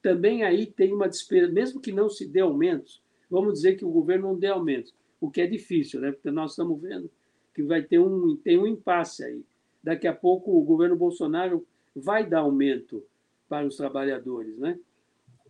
[0.02, 3.92] Também aí tem uma despesa, mesmo que não se dê aumentos, vamos dizer que o
[3.92, 6.12] governo não dê aumentos, o que é difícil, né?
[6.12, 7.10] Porque nós estamos vendo
[7.54, 9.44] que vai ter um tem um impasse aí
[9.84, 13.04] daqui a pouco o governo Bolsonaro vai dar aumento
[13.50, 14.80] para os trabalhadores, né?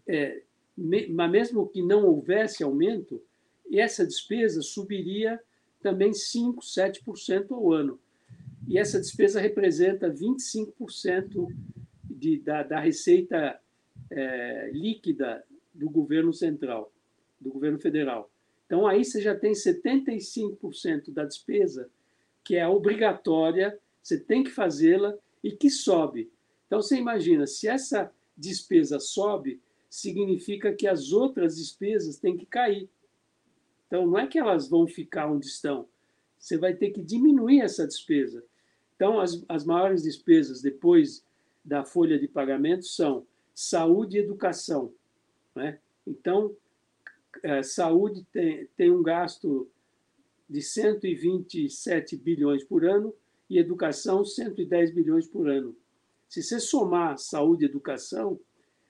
[0.07, 0.41] É,
[0.77, 3.21] mas mesmo que não houvesse aumento,
[3.79, 5.39] essa despesa subiria
[5.81, 7.99] também 5, 7% ao ano.
[8.67, 11.47] E essa despesa representa 25%
[12.05, 13.60] de, da, da receita
[14.10, 16.93] é, líquida do governo central,
[17.39, 18.29] do governo federal.
[18.65, 21.89] Então, aí você já tem 75% da despesa
[22.43, 26.31] que é obrigatória você tem que fazê-la e que sobe.
[26.65, 32.89] Então você imagina, se essa despesa sobe, significa que as outras despesas têm que cair.
[33.91, 35.86] Então não é que elas vão ficar onde estão,
[36.39, 38.41] você vai ter que diminuir essa despesa.
[38.95, 41.25] Então as, as maiores despesas depois
[41.63, 44.93] da folha de pagamento são saúde e educação.
[45.54, 45.77] Né?
[46.08, 46.56] Então,
[47.43, 49.69] é, saúde tem, tem um gasto
[50.49, 53.13] de 127 bilhões por ano,
[53.49, 55.75] e educação 110 bilhões por ano.
[56.30, 58.39] Se você somar saúde e educação,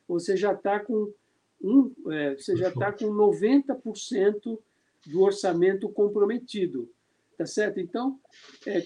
[0.08, 1.12] você já está com
[1.60, 4.60] um, é, você já está com 90%
[5.06, 6.90] do orçamento comprometido,
[7.38, 7.80] tá certo?
[7.80, 8.20] Então,
[8.66, 8.86] é,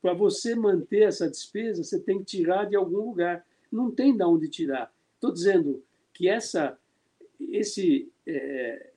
[0.00, 3.46] para você manter essa despesa, você tem que tirar de algum lugar.
[3.70, 4.92] Não tem de onde tirar.
[5.14, 6.78] Estou dizendo que essa,
[7.40, 8.90] esse, é,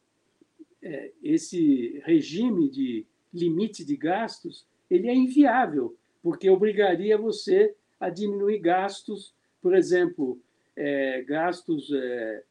[0.82, 8.60] é, esse regime de limite de gastos ele é inviável, porque obrigaria você a diminuir
[8.60, 10.40] gastos, por exemplo,
[10.76, 12.44] é, gastos é,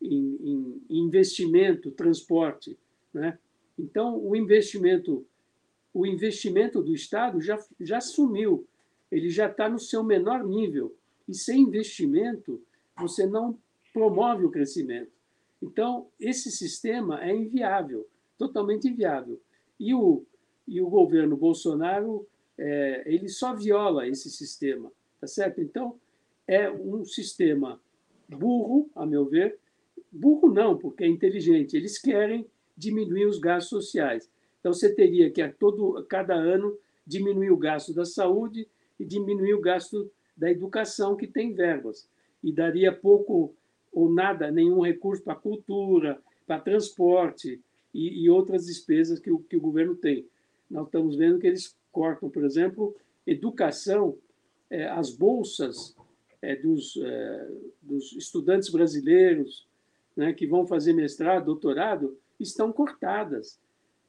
[0.00, 2.78] em, em, investimento, transporte.
[3.12, 3.38] Né?
[3.78, 5.26] Então, o investimento,
[5.92, 8.66] o investimento do Estado já, já sumiu,
[9.10, 10.94] ele já está no seu menor nível.
[11.28, 12.62] E sem investimento,
[12.96, 13.58] você não
[13.92, 15.10] promove o crescimento.
[15.62, 18.06] Então, esse sistema é inviável,
[18.36, 19.40] totalmente inviável.
[19.78, 20.24] E o,
[20.66, 22.26] e o governo Bolsonaro
[22.58, 25.60] é, ele só viola esse sistema, tá certo?
[25.60, 25.98] Então
[26.46, 27.80] é um sistema
[28.28, 29.58] burro, a meu ver,
[30.10, 31.76] burro não, porque é inteligente.
[31.76, 32.46] Eles querem
[32.82, 34.28] diminuir os gastos sociais.
[34.58, 36.76] Então você teria que a todo cada ano
[37.06, 38.66] diminuir o gasto da saúde
[38.98, 42.08] e diminuir o gasto da educação que tem verbas
[42.42, 43.54] e daria pouco
[43.92, 47.60] ou nada, nenhum recurso para cultura, para transporte
[47.94, 50.26] e, e, outras despesas que o, que o governo tem.
[50.70, 54.16] Nós estamos vendo que eles cortam, por exemplo, educação,
[54.70, 55.94] é, as bolsas
[56.40, 57.48] é, dos, é,
[57.82, 59.68] dos estudantes brasileiros
[60.16, 63.58] né, que vão fazer mestrado, doutorado, estão cortadas.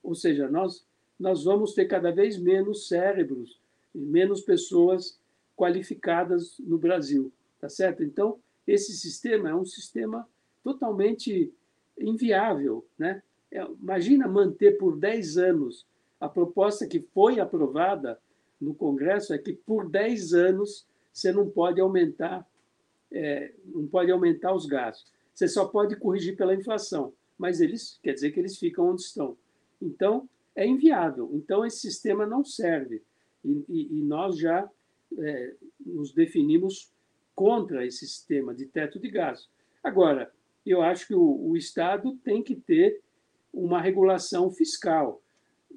[0.02, 0.86] Ou seja, nós,
[1.20, 3.60] nós vamos ter cada vez menos cérebros,
[3.94, 5.18] menos pessoas
[5.56, 8.04] qualificadas no Brasil, tá certo?
[8.04, 10.28] Então, esse sistema é um sistema
[10.64, 11.54] totalmente
[12.00, 13.22] inviável, né?
[13.52, 15.86] É, imagina manter por 10 anos
[16.20, 18.20] a proposta que foi aprovada
[18.60, 22.48] no Congresso é que por 10 anos você não pode aumentar
[23.12, 25.12] é, não pode aumentar os gastos.
[25.34, 29.38] Você só pode corrigir pela inflação, mas eles quer dizer que eles ficam onde estão.
[29.82, 31.30] Então é inviável.
[31.34, 33.02] Então esse sistema não serve
[33.44, 34.70] e, e, e nós já
[35.18, 35.54] é,
[35.86, 36.92] nos definimos
[37.36, 39.50] contra esse sistema de teto de gastos.
[39.84, 40.32] Agora,
[40.66, 43.02] eu acho que o, o Estado tem que ter
[43.52, 45.22] uma regulação fiscal.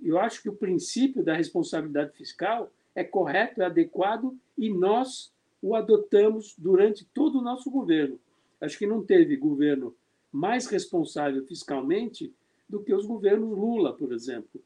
[0.02, 5.74] Eu acho que o princípio da responsabilidade fiscal é correto, é adequado e nós o
[5.74, 8.18] adotamos durante todo o nosso governo.
[8.60, 9.94] Acho que não teve governo
[10.36, 12.30] mais responsável fiscalmente
[12.68, 14.60] do que os governos Lula, por exemplo.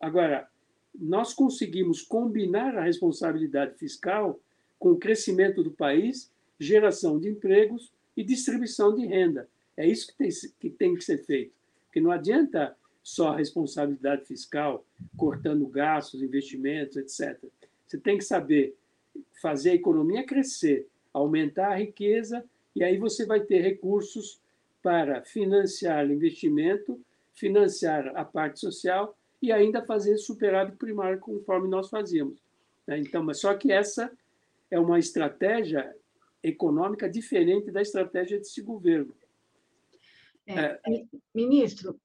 [0.00, 0.48] Agora,
[0.94, 4.38] nós conseguimos combinar a responsabilidade fiscal
[4.78, 9.48] com o crescimento do país, geração de empregos e distribuição de renda.
[9.76, 10.28] É isso que tem
[10.60, 11.52] que, tem que ser feito.
[11.86, 14.86] Porque não adianta só a responsabilidade fiscal,
[15.16, 17.42] cortando gastos, investimentos, etc.
[17.86, 18.76] Você tem que saber
[19.40, 22.44] fazer a economia crescer, aumentar a riqueza,
[22.76, 24.40] e aí você vai ter recursos
[24.82, 27.00] para financiar o investimento,
[27.32, 32.38] financiar a parte social e ainda fazer superávit primário conforme nós fazíamos.
[32.86, 32.98] Né?
[32.98, 34.10] Então, mas só que essa
[34.70, 35.94] é uma estratégia
[36.42, 39.14] econômica diferente da estratégia desse governo.
[40.46, 41.04] É, é.
[41.34, 41.98] Ministro,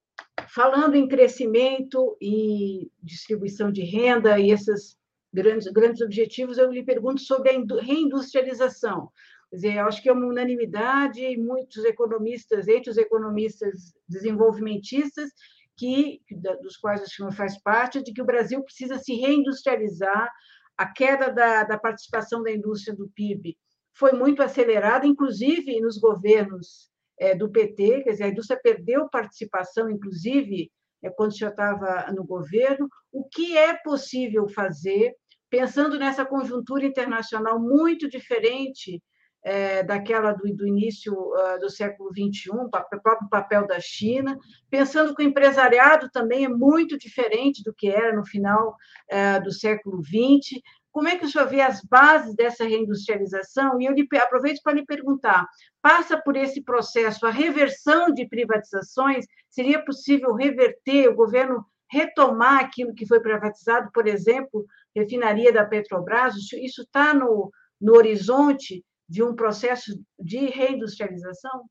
[0.48, 4.96] falando em crescimento e distribuição de renda e esses
[5.32, 9.10] grandes, grandes objetivos, eu lhe pergunto sobre a reindustrialização.
[9.50, 15.30] Quer dizer, acho que é uma unanimidade, muitos economistas, entre os economistas desenvolvimentistas,
[15.76, 16.20] que,
[16.60, 20.30] dos quais o senhor faz parte, de que o Brasil precisa se reindustrializar,
[20.76, 23.56] a queda da, da participação da indústria do PIB
[23.98, 26.88] foi muito acelerada, inclusive nos governos
[27.18, 30.70] é, do PT, quer dizer, a indústria perdeu participação, inclusive,
[31.02, 32.88] é, quando já estava no governo.
[33.10, 35.16] O que é possível fazer,
[35.50, 39.02] pensando nessa conjuntura internacional muito diferente
[39.42, 44.38] é, daquela do, do início uh, do século XXI, o próprio papel da China,
[44.70, 49.52] pensando que o empresariado também é muito diferente do que era no final uh, do
[49.52, 50.60] século XX.
[50.90, 53.80] Como é que o senhor vê as bases dessa reindustrialização?
[53.80, 55.46] E eu lhe, aproveito para lhe perguntar:
[55.80, 59.24] passa por esse processo a reversão de privatizações?
[59.48, 66.34] Seria possível reverter, o governo retomar aquilo que foi privatizado, por exemplo, refinaria da Petrobras?
[66.52, 71.68] Isso está no, no horizonte de um processo de reindustrialização?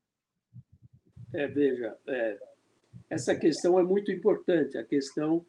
[1.32, 2.38] É, veja, é,
[3.08, 5.44] essa questão é muito importante, a questão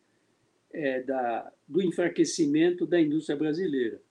[0.72, 4.02] é, da, do enfraquecimento da indústria brasileira.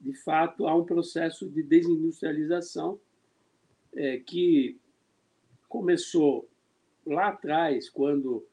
[0.00, 3.00] De fato, há um processo de desindustrialização
[3.94, 4.78] é, que
[5.68, 6.48] começou
[7.04, 8.46] lá atrás, quando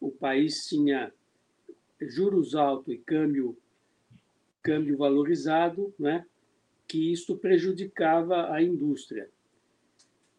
[0.00, 1.12] o país tinha
[2.00, 3.56] juros altos e câmbio,
[4.62, 6.26] câmbio valorizado, né?
[6.86, 9.28] Que isto prejudicava a indústria.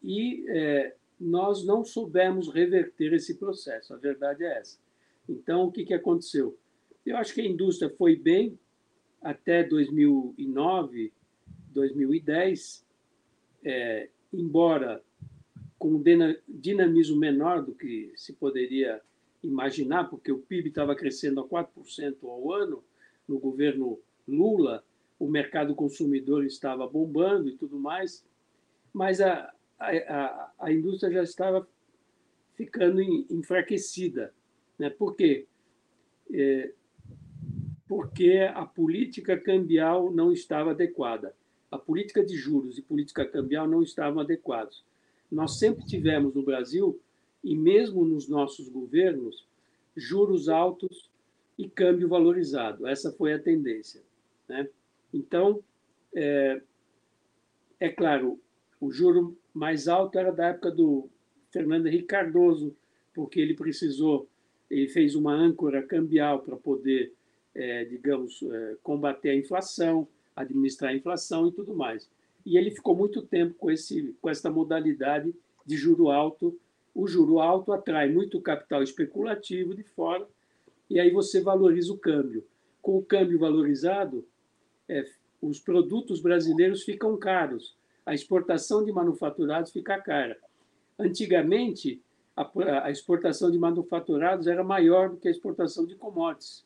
[0.02, 4.78] E é, nós não soubemos reverter esse processo, a verdade é essa.
[5.28, 6.58] Então, o que, que aconteceu?
[7.04, 8.58] Eu acho que a indústria foi bem
[9.20, 11.12] até 2009,
[11.72, 12.86] 2010,
[13.64, 15.02] é, embora
[15.78, 16.02] com um
[16.48, 19.00] dinamismo menor do que se poderia
[19.42, 22.82] imaginar, porque o PIB estava crescendo a 4% ao ano
[23.26, 24.84] no governo Lula,
[25.18, 28.24] o mercado consumidor estava bombando e tudo mais,
[28.92, 31.68] mas a, a, a indústria já estava
[32.54, 34.32] ficando enfraquecida.
[34.78, 34.90] Né?
[34.90, 35.46] Por quê?
[36.32, 36.72] É,
[37.86, 41.34] porque a política cambial não estava adequada.
[41.70, 44.84] A política de juros e política cambial não estavam adequados.
[45.30, 47.00] Nós sempre tivemos no Brasil,
[47.42, 49.46] e mesmo nos nossos governos,
[49.96, 51.10] juros altos
[51.56, 52.86] e câmbio valorizado.
[52.86, 54.02] Essa foi a tendência.
[54.48, 54.68] Né?
[55.12, 55.62] Então,
[56.14, 56.60] é,
[57.80, 58.40] é claro,
[58.80, 61.08] o juro mais alto era da época do
[61.50, 62.74] Fernando Henrique Cardoso,
[63.14, 64.28] porque ele precisou,
[64.70, 67.12] ele fez uma âncora cambial para poder,
[67.54, 70.06] é, digamos, é, combater a inflação,
[70.36, 72.08] administrar a inflação e tudo mais.
[72.46, 75.34] e ele ficou muito tempo com, esse, com essa modalidade
[75.66, 76.58] de juro alto.
[76.94, 80.26] O juro alto atrai muito capital especulativo de fora,
[80.88, 82.44] e aí você valoriza o câmbio.
[82.80, 84.24] Com o câmbio valorizado,
[84.88, 85.04] é,
[85.40, 90.38] os produtos brasileiros ficam caros, a exportação de manufaturados fica cara.
[90.98, 92.02] Antigamente,
[92.34, 92.50] a,
[92.84, 96.64] a exportação de manufaturados era maior do que a exportação de commodities.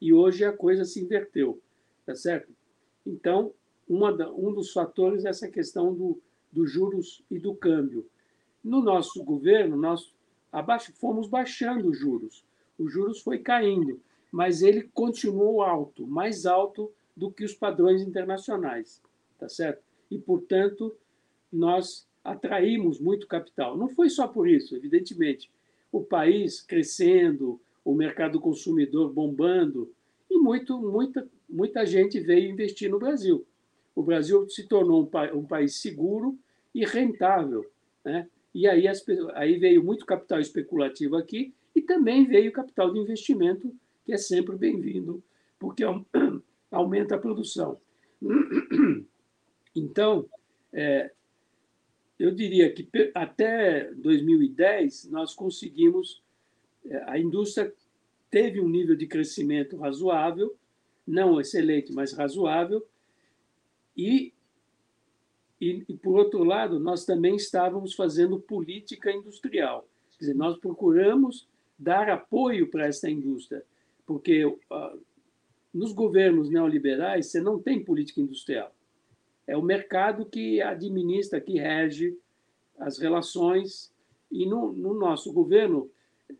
[0.00, 1.60] E hoje a coisa se inverteu,
[2.04, 2.52] tá certo?
[3.04, 3.52] Então,
[4.16, 6.20] da, um dos fatores é essa questão do,
[6.52, 8.06] dos juros e do câmbio.
[8.62, 10.12] No nosso governo, nós
[10.52, 12.44] abaixo, fomos baixando os juros.
[12.78, 14.00] Os juros foi caindo,
[14.30, 19.00] mas ele continuou alto, mais alto do que os padrões internacionais,
[19.38, 19.82] tá certo?
[20.10, 20.94] E, portanto,
[21.50, 23.76] nós atraímos muito capital.
[23.76, 25.50] Não foi só por isso, evidentemente.
[25.90, 29.90] O país crescendo, o mercado consumidor bombando,
[30.28, 33.46] e muito, muita, muita gente veio investir no Brasil.
[33.94, 36.38] O Brasil se tornou um, pa um país seguro
[36.74, 37.64] e rentável.
[38.04, 38.28] Né?
[38.54, 39.04] E aí, as,
[39.34, 43.72] aí veio muito capital especulativo aqui e também veio capital de investimento,
[44.04, 45.22] que é sempre bem-vindo,
[45.58, 45.84] porque
[46.70, 47.80] aumenta a produção.
[49.78, 50.26] Então,
[50.72, 51.12] é,
[52.18, 56.22] eu diria que até 2010 nós conseguimos,
[56.86, 57.70] é, a indústria
[58.30, 60.56] teve um nível de crescimento razoável,
[61.06, 62.86] não excelente, mas razoável,
[63.96, 64.32] e,
[65.60, 69.86] e, e, por outro lado, nós também estávamos fazendo política industrial.
[70.12, 71.46] Quer dizer, nós procuramos
[71.78, 73.62] dar apoio para essa indústria,
[74.06, 75.00] porque uh,
[75.76, 78.72] nos governos neoliberais você não tem política industrial
[79.46, 82.18] é o mercado que administra, que rege
[82.78, 83.92] as relações.
[84.30, 85.88] E no, no nosso governo,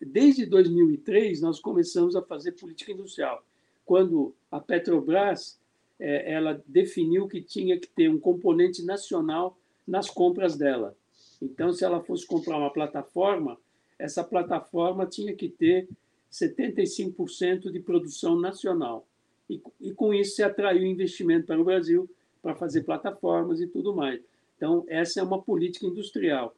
[0.01, 3.45] desde 2003, nós começamos a fazer política industrial.
[3.85, 5.61] Quando a Petrobras
[6.01, 9.57] é, ela definiu que tinha que ter um componente nacional
[9.87, 10.97] nas compras dela.
[11.41, 13.57] Então, se ela fosse comprar uma plataforma,
[13.99, 15.89] essa plataforma tinha que ter
[16.31, 19.07] 75% de produção nacional.
[19.49, 22.09] E, e com isso se atraiu investimento para o Brasil,
[22.43, 24.21] para fazer plataformas e tudo mais.
[24.57, 26.55] Então, essa é uma política industrial.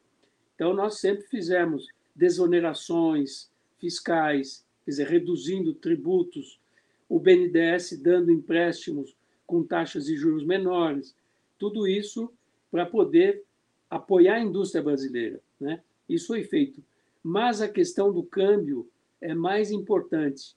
[0.55, 6.61] Então, nós sempre fizemos desonerações fiscais, quer dizer, reduzindo tributos,
[7.09, 9.16] o BNDES dando empréstimos
[9.47, 11.14] com taxas de juros menores,
[11.59, 12.30] tudo isso
[12.70, 13.43] para poder
[13.89, 15.41] apoiar a indústria brasileira.
[15.59, 15.80] Né?
[16.09, 16.82] Isso foi feito.
[17.22, 18.89] Mas a questão do câmbio
[19.20, 20.55] é mais importante.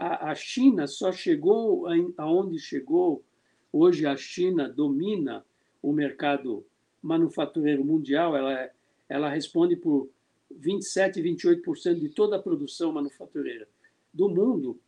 [0.00, 1.86] A, a China só chegou
[2.16, 3.22] aonde chegou
[3.72, 5.44] Hoje a China domina
[5.80, 6.66] o mercado
[7.00, 8.70] manufatureiro mundial, ela,
[9.08, 10.10] ela responde por
[10.50, 13.68] 27, 28% de toda a produção manufatureira
[14.12, 14.78] do mundo.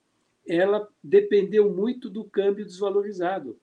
[0.46, 3.56] Ela dependeu muito do câmbio desvalorizado.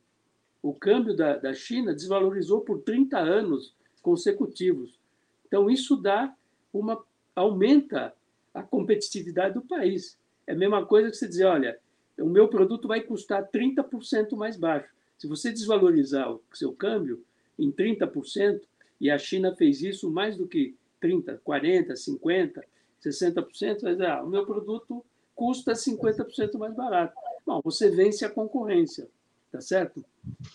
[0.63, 4.97] O câmbio da, da China desvalorizou por 30 anos consecutivos.
[5.45, 6.33] Então, isso dá
[6.71, 7.03] uma
[7.35, 8.13] aumenta
[8.53, 10.17] a competitividade do país.
[10.49, 11.79] É a mesma coisa que você dizer, olha,
[12.17, 14.89] o meu produto vai custar 30% mais baixo.
[15.15, 17.23] Se você desvalorizar o seu câmbio
[17.59, 18.59] em 30%,
[18.99, 22.63] e a China fez isso mais do que 30%, 40%, 50%,
[22.99, 27.13] 60%, vai dizer, ah, o meu produto custa 50% mais barato.
[27.45, 29.07] Bom, você vence a concorrência,
[29.51, 30.03] tá certo?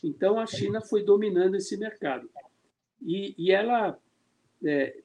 [0.03, 2.29] Então, a China foi dominando esse mercado.
[3.01, 3.97] E, e ela,
[4.65, 4.99] é,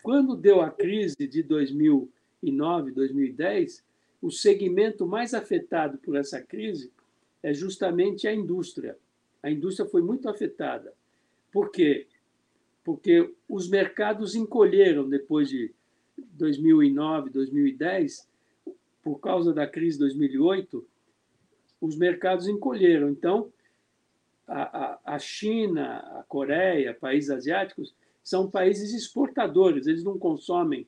[0.00, 3.82] quando deu a crise de 2009, 2010,
[4.22, 6.92] o segmento mais afetado por essa crise
[7.42, 8.96] é justamente a indústria.
[9.42, 10.94] A indústria foi muito afetada.
[11.50, 12.06] Por quê?
[12.84, 15.74] Porque os mercados encolheram depois de
[16.16, 18.28] 2009, 2010,
[19.02, 20.86] por causa da crise de 2008,
[21.80, 23.10] os mercados encolheram.
[23.10, 23.52] Então,
[24.46, 27.92] a, a, a China, a Coreia, países asiáticos,
[28.22, 30.86] são países exportadores, eles não consomem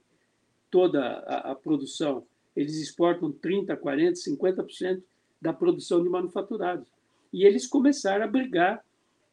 [0.71, 2.25] toda a, a produção,
[2.57, 5.03] eles exportam 30%, 40%, 50%
[5.41, 6.87] da produção de manufaturados.
[7.33, 8.85] E eles começaram a brigar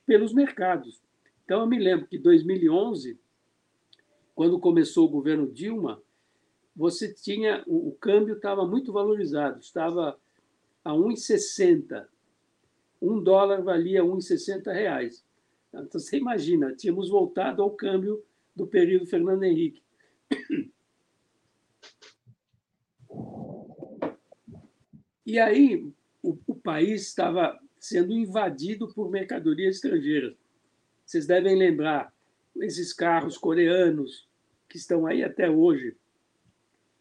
[0.06, 1.02] pelos mercados.
[1.46, 3.20] Então, eu me lembro que em 2011,
[4.34, 6.02] quando começou o governo Dilma,
[6.76, 10.18] você tinha o, o câmbio estava muito valorizado, estava
[10.84, 12.08] a 1,60.
[13.02, 15.24] Um dólar valia 1,60 reais.
[15.70, 18.24] Então, você imagina, tínhamos voltado ao câmbio
[18.56, 19.82] do período Fernando Henrique.
[25.32, 25.90] E aí,
[26.22, 30.36] o, o país estava sendo invadido por mercadorias estrangeiras.
[31.06, 32.14] Vocês devem lembrar
[32.58, 34.28] esses carros coreanos
[34.68, 35.96] que estão aí até hoje,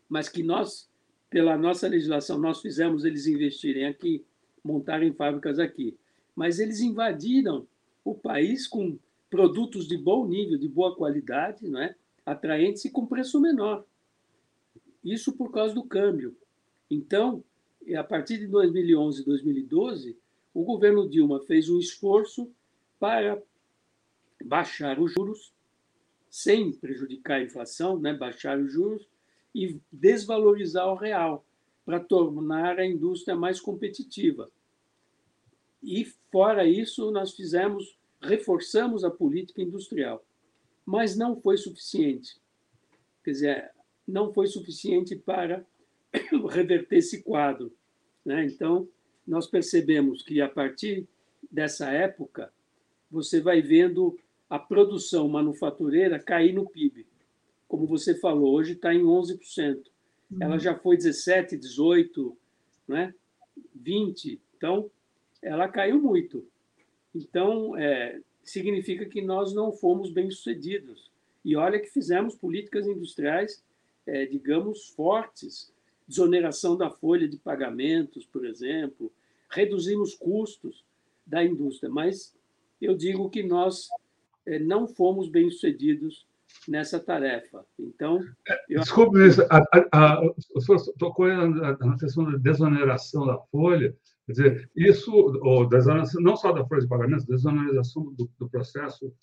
[0.08, 0.88] mas que nós,
[1.28, 4.24] pela nossa legislação, nós fizemos eles investirem aqui,
[4.62, 5.98] montarem fábricas aqui.
[6.32, 7.66] Mas eles invadiram
[8.04, 8.96] o país com
[9.28, 11.96] produtos de bom nível, de boa qualidade, não é?
[12.24, 13.84] atraentes e com preço menor.
[15.02, 16.36] Isso por causa do câmbio.
[16.88, 17.42] Então,
[17.94, 20.18] a partir de 2011 e 2012,
[20.52, 22.50] o governo Dilma fez um esforço
[22.98, 23.42] para
[24.44, 25.52] baixar os juros,
[26.28, 28.14] sem prejudicar a inflação, né?
[28.14, 29.08] baixar os juros
[29.54, 31.44] e desvalorizar o real,
[31.84, 34.50] para tornar a indústria mais competitiva.
[35.82, 40.24] E, fora isso, nós fizemos, reforçamos a política industrial.
[40.84, 42.40] Mas não foi suficiente.
[43.24, 43.70] Quer dizer,
[44.06, 45.64] não foi suficiente para
[46.50, 47.72] reverter esse quadro.
[48.24, 48.44] Né?
[48.46, 48.88] Então,
[49.26, 51.06] nós percebemos que, a partir
[51.50, 52.52] dessa época,
[53.10, 54.18] você vai vendo
[54.48, 57.06] a produção manufatureira cair no PIB.
[57.68, 59.84] Como você falou, hoje está em 11%.
[60.40, 60.60] Ela uhum.
[60.60, 62.36] já foi 17, 18,
[62.86, 63.14] né?
[63.74, 64.40] 20.
[64.56, 64.90] Então,
[65.42, 66.46] ela caiu muito.
[67.14, 71.10] Então, é, significa que nós não fomos bem-sucedidos.
[71.44, 73.64] E olha que fizemos políticas industriais,
[74.06, 75.72] é, digamos, fortes.
[76.10, 79.12] Desoneração da folha de pagamentos, por exemplo.
[79.48, 80.84] Reduzimos custos
[81.24, 81.88] da indústria.
[81.88, 82.34] Mas
[82.82, 83.88] eu digo que nós
[84.44, 86.26] é, não fomos bem-sucedidos
[86.66, 87.64] nessa tarefa.
[87.78, 88.24] Então,
[88.68, 88.80] eu...
[88.80, 93.96] desculpe, ministro, a, a, a, o senhor tocou na, questão da desoneração da folha.
[94.26, 99.14] Quer dizer, isso, ou desoneração, não só da folha de pagamento, desoneração do, do processo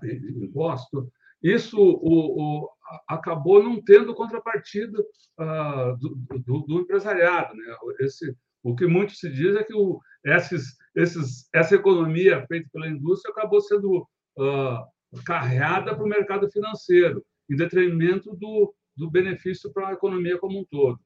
[0.00, 1.10] de imposto,
[1.42, 2.70] isso o, o,
[3.06, 7.54] acabou não tendo contrapartida uh, do, do, do, empresariado.
[7.54, 7.76] Né?
[8.00, 12.88] Esse, o que muito se diz é que o, esses, esses, essa economia feita pela
[12.88, 14.06] indústria acabou sendo
[14.38, 20.58] uh, carreada para o mercado financeiro, em detrimento do, do benefício para a economia como
[20.58, 20.98] um todo.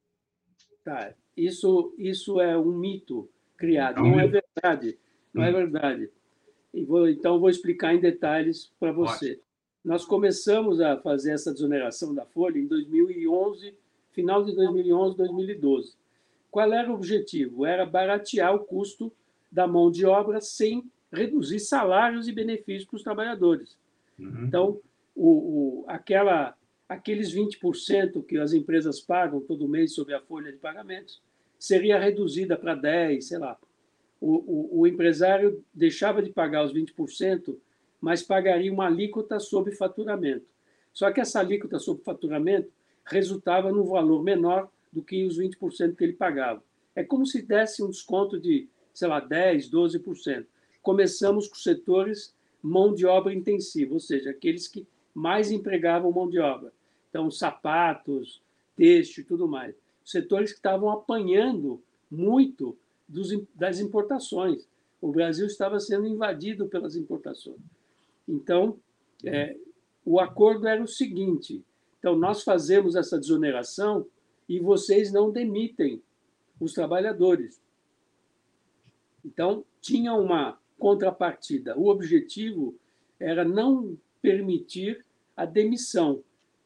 [0.85, 1.14] Tá.
[1.37, 4.03] Isso, isso é um mito criado.
[4.03, 4.99] Não é verdade.
[5.33, 5.55] Não é hum.
[5.55, 6.11] verdade.
[6.87, 9.41] Vou, então, vou explicar em detalhes para você.
[9.85, 13.74] Nós começamos a fazer essa desoneração da folha em 2011,
[14.12, 15.95] final de 2011, 2012.
[16.51, 17.66] Qual era o objetivo?
[17.66, 19.12] Era baratear o custo
[19.51, 23.76] da mão de obra sem reduzir salários e benefícios para os trabalhadores.
[24.18, 24.45] Uhum.
[24.47, 24.80] Então,
[25.14, 26.57] o, o, aquela,
[26.89, 31.20] aqueles 20% que as empresas pagam todo mês sobre a folha de pagamentos
[31.59, 33.59] seria reduzida para 10%, sei lá.
[34.20, 37.57] O, o, o empresário deixava de pagar os 20%,
[38.03, 40.44] mas pagaria uma alíquota sobre faturamento.
[40.92, 42.70] Só que essa alíquota sobre faturamento
[43.07, 46.62] resultava num valor menor do que os 20% que ele pagava.
[46.94, 50.44] É como se desse um desconto de, sei lá, 10%, 12%.
[50.82, 56.38] Começamos com setores mão de obra intensiva, ou seja, aqueles que mais empregavam mão de
[56.38, 56.72] obra.
[57.09, 58.42] Então, sapatos,
[58.76, 59.74] têxtil e tudo mais
[60.05, 62.76] setores que estavam apanhando muito
[63.09, 64.68] dos, das importações.
[65.00, 67.59] O Brasil estava sendo invadido pelas importações.
[68.28, 68.78] Então,
[69.24, 69.56] é,
[70.04, 71.64] o acordo era o seguinte:
[71.98, 74.06] então, nós fazemos essa desoneração
[74.48, 76.02] e vocês não demitem
[76.60, 77.60] os trabalhadores.
[79.24, 81.78] Então, tinha uma contrapartida.
[81.78, 82.74] O objetivo
[83.18, 85.04] era não permitir
[85.36, 86.22] a demissão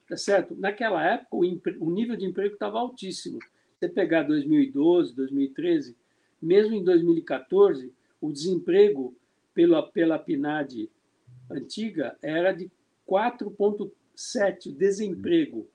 [0.09, 0.55] tá certo?
[0.57, 1.41] Naquela época, o,
[1.81, 3.39] o nível de emprego estava altíssimo.
[3.75, 5.97] Você pegar 2012, 2013,
[6.41, 9.15] mesmo em 2014, o desemprego
[9.53, 10.91] pela, pela PNAD
[11.51, 12.71] antiga era de
[13.09, 15.69] 4,7% desemprego.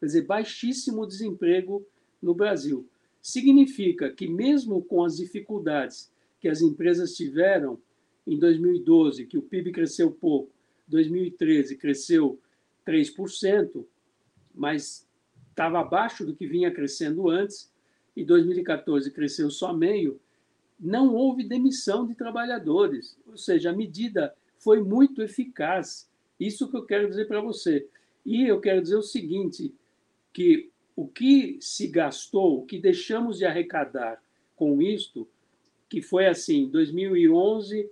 [0.00, 1.86] Quer dizer, baixíssimo desemprego
[2.20, 2.88] no Brasil.
[3.20, 6.10] Significa que, mesmo com as dificuldades
[6.40, 7.78] que as empresas tiveram
[8.26, 10.50] em 2012, que o PIB cresceu pouco,
[10.88, 12.40] 2013 cresceu
[12.86, 13.84] 3%,
[14.54, 15.06] mas
[15.48, 17.70] estava abaixo do que vinha crescendo antes,
[18.16, 20.20] e 2014 cresceu só meio,
[20.78, 23.16] não houve demissão de trabalhadores.
[23.26, 26.08] Ou seja, a medida foi muito eficaz.
[26.38, 27.86] Isso que eu quero dizer para você.
[28.24, 29.74] E eu quero dizer o seguinte,
[30.32, 34.22] que o que se gastou, o que deixamos de arrecadar
[34.54, 35.28] com isto,
[35.88, 37.90] que foi assim, 2011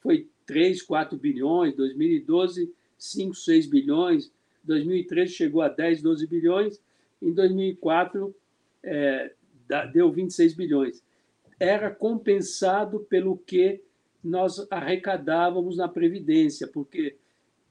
[0.00, 6.80] foi 3, 4 bilhões, 2012 5, 6 bilhões, 2013 chegou a 10, 12 bilhões,
[7.20, 8.34] em 2004
[8.84, 9.32] é,
[9.92, 11.02] deu 26 bilhões.
[11.58, 13.80] Era compensado pelo que
[14.22, 17.16] nós arrecadávamos na Previdência, porque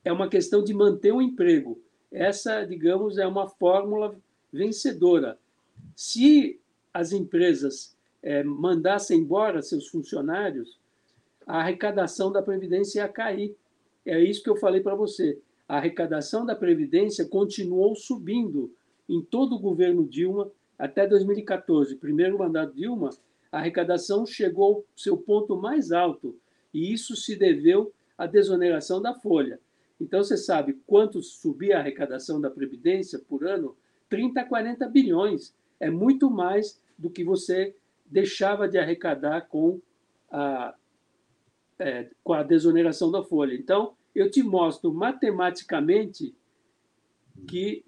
[0.03, 1.79] é uma questão de manter o emprego.
[2.11, 4.15] Essa, digamos, é uma fórmula
[4.51, 5.37] vencedora.
[5.95, 6.59] Se
[6.93, 10.79] as empresas é, mandassem embora seus funcionários,
[11.45, 13.55] a arrecadação da Previdência ia cair.
[14.05, 15.39] É isso que eu falei para você.
[15.67, 18.73] A arrecadação da Previdência continuou subindo
[19.07, 21.95] em todo o governo Dilma até 2014.
[21.95, 23.09] Primeiro mandato Dilma,
[23.51, 26.35] a arrecadação chegou ao seu ponto mais alto,
[26.73, 29.59] e isso se deveu a desoneração da folha.
[29.99, 33.75] Então, você sabe quanto subia a arrecadação da Previdência por ano?
[34.09, 35.53] 30 a 40 bilhões.
[35.79, 39.79] É muito mais do que você deixava de arrecadar com
[40.29, 40.75] a,
[41.79, 43.53] é, com a desoneração da folha.
[43.53, 46.35] Então, eu te mostro matematicamente
[47.47, 47.85] que,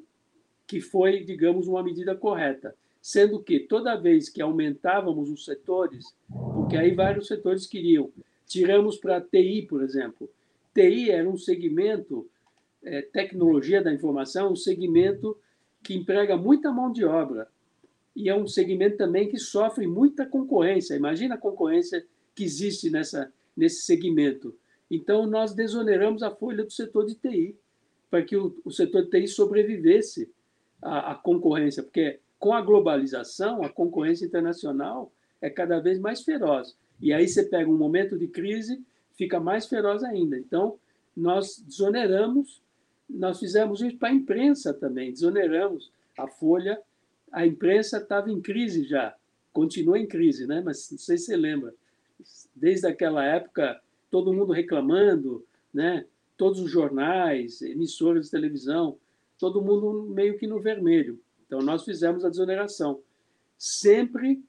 [0.65, 2.75] que foi, digamos, uma medida correta.
[3.01, 8.11] Sendo que toda vez que aumentávamos os setores, porque aí vários setores queriam,
[8.53, 10.29] tiramos para TI, por exemplo.
[10.75, 12.29] TI era um segmento,
[12.83, 15.35] é, tecnologia da informação, um segmento
[15.81, 17.47] que emprega muita mão de obra.
[18.15, 20.93] E é um segmento também que sofre muita concorrência.
[20.93, 24.55] Imagina a concorrência que existe nessa, nesse segmento.
[24.89, 27.57] Então, nós desoneramos a folha do setor de TI,
[28.07, 30.31] para que o, o setor de TI sobrevivesse
[30.79, 36.77] à, à, concorrência, porque com a globalização, a concorrência internacional é cada vez mais feroz.
[37.01, 38.81] E aí você pega um momento de crise,
[39.15, 40.37] fica mais feroz ainda.
[40.37, 40.77] Então,
[41.15, 42.61] nós desoneramos,
[43.09, 46.79] nós fizemos isso para a imprensa também, desoneramos a folha.
[47.31, 49.15] A imprensa estava em crise já,
[49.51, 50.61] continua em crise, né?
[50.63, 51.73] mas não sei se você lembra
[52.55, 56.05] desde aquela época, todo mundo reclamando, né?
[56.37, 58.97] todos os jornais, emissoras de televisão,
[59.37, 61.19] todo mundo meio que no vermelho.
[61.45, 63.01] Então, nós fizemos a desoneração,
[63.57, 64.43] sempre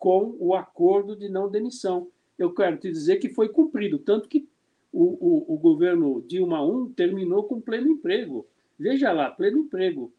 [0.00, 2.08] com o acordo de não demissão.
[2.38, 4.48] Eu quero te dizer que foi cumprido, tanto que
[4.90, 8.46] o, o, o governo Dilma I terminou com pleno emprego.
[8.78, 10.10] Veja lá, pleno emprego.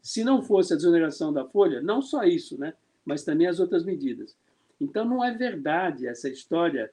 [0.00, 2.72] Se não fosse a desoneração da folha, não só isso, né?
[3.04, 4.36] mas também as outras medidas.
[4.80, 6.90] Então, não é verdade essa história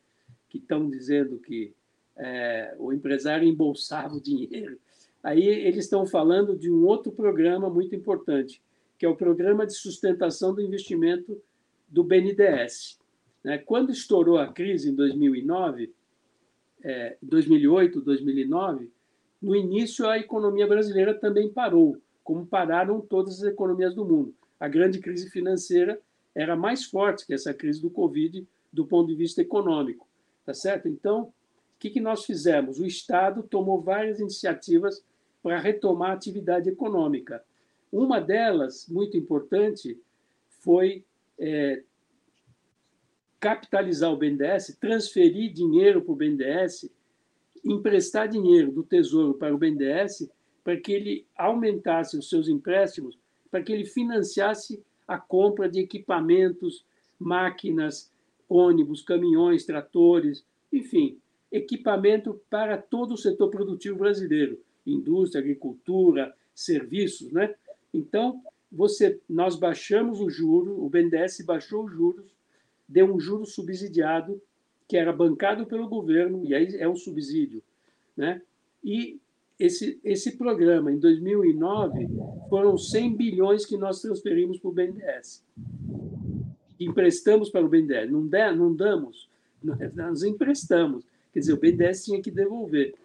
[0.49, 1.71] que estão dizendo que
[2.17, 4.79] é, o empresário embolsava o dinheiro.
[5.23, 8.59] Aí eles estão falando de um outro programa muito importante,
[8.97, 11.39] que é o Programa de Sustentação do Investimento
[11.93, 12.99] do BNDES.
[13.43, 13.59] Né?
[13.59, 15.93] Quando estourou a crise em 2009,
[16.83, 18.91] é, 2008, 2009,
[19.39, 24.33] no início a economia brasileira também parou, como pararam todas as economias do mundo.
[24.59, 26.01] A grande crise financeira
[26.33, 30.07] era mais forte que essa crise do Covid do ponto de vista econômico,
[30.43, 30.87] tá certo?
[30.87, 31.33] Então, o
[31.77, 32.79] que, que nós fizemos?
[32.79, 35.05] O Estado tomou várias iniciativas
[35.43, 37.43] para retomar a atividade econômica.
[37.91, 39.99] Uma delas, muito importante,
[40.61, 41.05] foi
[41.39, 41.83] é,
[43.39, 46.89] capitalizar o BNDES, transferir dinheiro para o BNDES,
[47.63, 50.29] emprestar dinheiro do Tesouro para o BNDES,
[50.63, 53.17] para que ele aumentasse os seus empréstimos,
[53.51, 56.85] para que ele financiasse a compra de equipamentos,
[57.19, 58.11] máquinas,
[58.47, 61.19] ônibus, caminhões, tratores, enfim,
[61.51, 67.53] equipamento para todo o setor produtivo brasileiro, indústria, agricultura, serviços, né?
[67.93, 68.41] Então,
[68.73, 72.35] você, nós baixamos o juro, o BNDES baixou os juros,
[72.89, 74.41] deu um juro subsidiado
[74.87, 77.61] que era bancado pelo governo e aí é um subsídio,
[78.17, 78.41] né?
[78.83, 79.19] E
[79.59, 82.09] esse, esse programa, em 2009,
[82.49, 85.43] foram 100 bilhões que nós transferimos para o BNDES.
[86.79, 88.11] Emprestamos para o BNDES.
[88.11, 89.29] Não, der, não damos,
[89.93, 91.05] nós emprestamos.
[91.31, 92.95] Quer dizer, o BNDES tinha que devolver.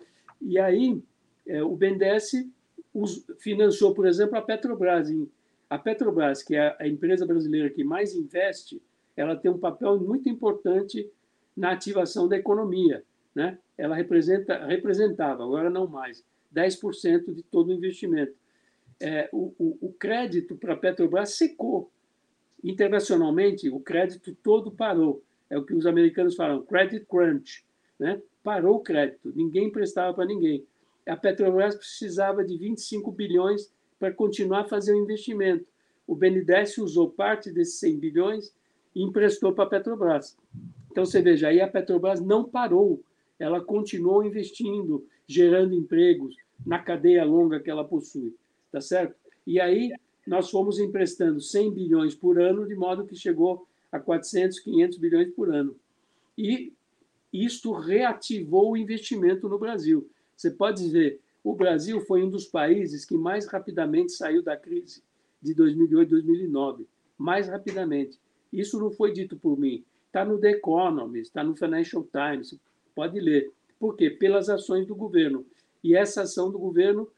[0.41, 1.01] E aí,
[1.47, 2.47] é, o BNDES
[3.39, 5.11] financiou, por exemplo, a Petrobras.
[5.71, 8.81] A Petrobras, que é a empresa brasileira que mais investe,
[9.17, 11.11] ela tem um papel muito importante
[11.57, 13.05] na ativação da economia.
[13.35, 13.59] Né?
[13.77, 18.35] Ela representa, representava, agora não mais, 10% de todo o investimento.
[19.01, 21.91] É, o, o, o crédito para a Petrobras secou.
[22.65, 25.23] Internacionalmente, o crédito todo parou.
[25.51, 27.65] É o que os americanos falam, credit crunch.
[27.99, 28.21] Né?
[28.43, 30.67] Parou o crédito, ninguém emprestava para ninguém.
[31.07, 35.67] A Petrobras precisava de 25 bilhões para continuar a fazer o investimento.
[36.07, 38.55] O BNDES usou parte desses 100 bilhões
[38.95, 40.37] e emprestou para a Petrobras.
[40.91, 43.03] Então, você veja, aí a Petrobras não parou,
[43.39, 46.35] ela continuou investindo, gerando empregos
[46.67, 48.35] na cadeia longa que ela possui,
[48.73, 49.15] tá certo?
[49.47, 49.93] E aí
[50.27, 55.31] nós fomos emprestando 100 bilhões por ano, de modo que chegou a 400, 500 bilhões
[55.35, 55.77] por ano.
[56.37, 56.73] E
[57.33, 60.09] isto reativou o investimento no Brasil.
[60.37, 65.03] Você pode ver, o Brasil foi um dos países que mais rapidamente saiu da crise
[65.41, 66.87] de 2008, 2009,
[67.17, 68.19] mais rapidamente.
[68.53, 72.59] Isso não foi dito por mim, está no The Economist, está no Financial Times,
[72.95, 73.53] pode ler.
[73.79, 74.11] Por quê?
[74.11, 75.47] Pelas ações do governo.
[75.83, 77.09] E essa ação do governo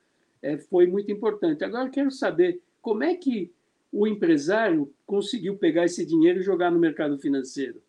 [0.43, 1.65] é, foi muito importante.
[1.65, 3.51] Agora, eu quero saber como é que
[3.93, 7.81] o empresário conseguiu pegar esse dinheiro e jogar no mercado financeiro.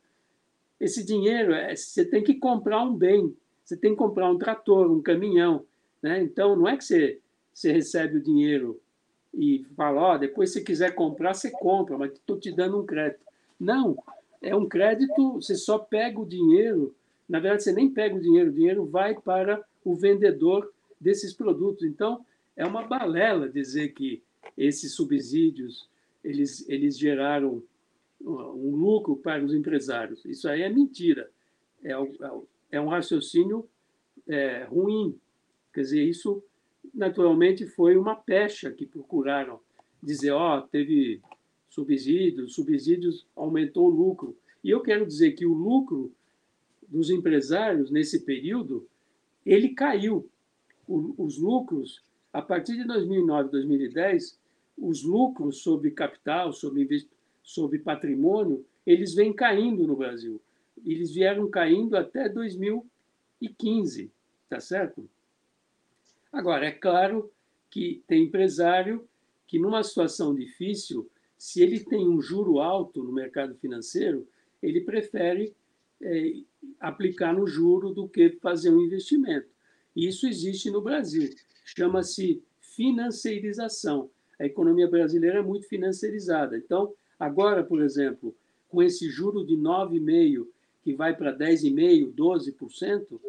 [0.79, 4.91] Esse dinheiro, é, você tem que comprar um bem, você tem que comprar um trator,
[4.91, 5.65] um caminhão.
[6.01, 6.21] Né?
[6.23, 7.19] Então, não é que você,
[7.53, 8.81] você recebe o dinheiro
[9.33, 13.21] e fala, oh, depois se quiser comprar, você compra, mas estou te dando um crédito.
[13.59, 13.97] Não,
[14.41, 16.95] é um crédito, você só pega o dinheiro
[17.29, 21.83] Na verdade, você nem pega o dinheiro, o dinheiro vai para o vendedor desses produtos.
[21.83, 22.25] Então,
[22.57, 24.21] é uma balela dizer que
[24.57, 25.89] esses subsídios
[26.23, 27.63] eles, eles geraram
[28.23, 30.23] um lucro para os empresários.
[30.25, 31.29] Isso aí é mentira.
[31.83, 31.93] É,
[32.71, 33.67] é um raciocínio
[34.27, 35.17] é, ruim.
[35.73, 36.43] Quer dizer, isso
[36.93, 39.59] naturalmente foi uma pecha que procuraram
[40.01, 41.21] dizer, ó, oh, teve
[41.69, 44.37] subsídios, subsídios aumentou o lucro.
[44.63, 46.11] E eu quero dizer que o lucro
[46.87, 48.87] dos empresários nesse período
[49.45, 50.27] ele caiu.
[50.87, 52.03] O, os lucros
[52.33, 54.39] a partir de 2009, 2010,
[54.77, 56.87] os lucros sobre capital, sobre,
[57.43, 60.41] sobre patrimônio, eles vêm caindo no Brasil.
[60.85, 64.11] Eles vieram caindo até 2015,
[64.49, 65.07] tá certo?
[66.31, 67.31] Agora, é claro
[67.69, 69.07] que tem empresário
[69.47, 74.27] que, numa situação difícil, se ele tem um juro alto no mercado financeiro,
[74.61, 75.53] ele prefere
[76.01, 76.33] é,
[76.79, 79.47] aplicar no juro do que fazer um investimento.
[79.95, 81.29] Isso existe no Brasil.
[81.65, 84.09] Chama-se financeirização.
[84.39, 86.57] A economia brasileira é muito financiarizada.
[86.57, 88.35] Então, agora, por exemplo,
[88.69, 90.47] com esse juro de 9,5%
[90.83, 93.19] que vai para 10,5%, 12%,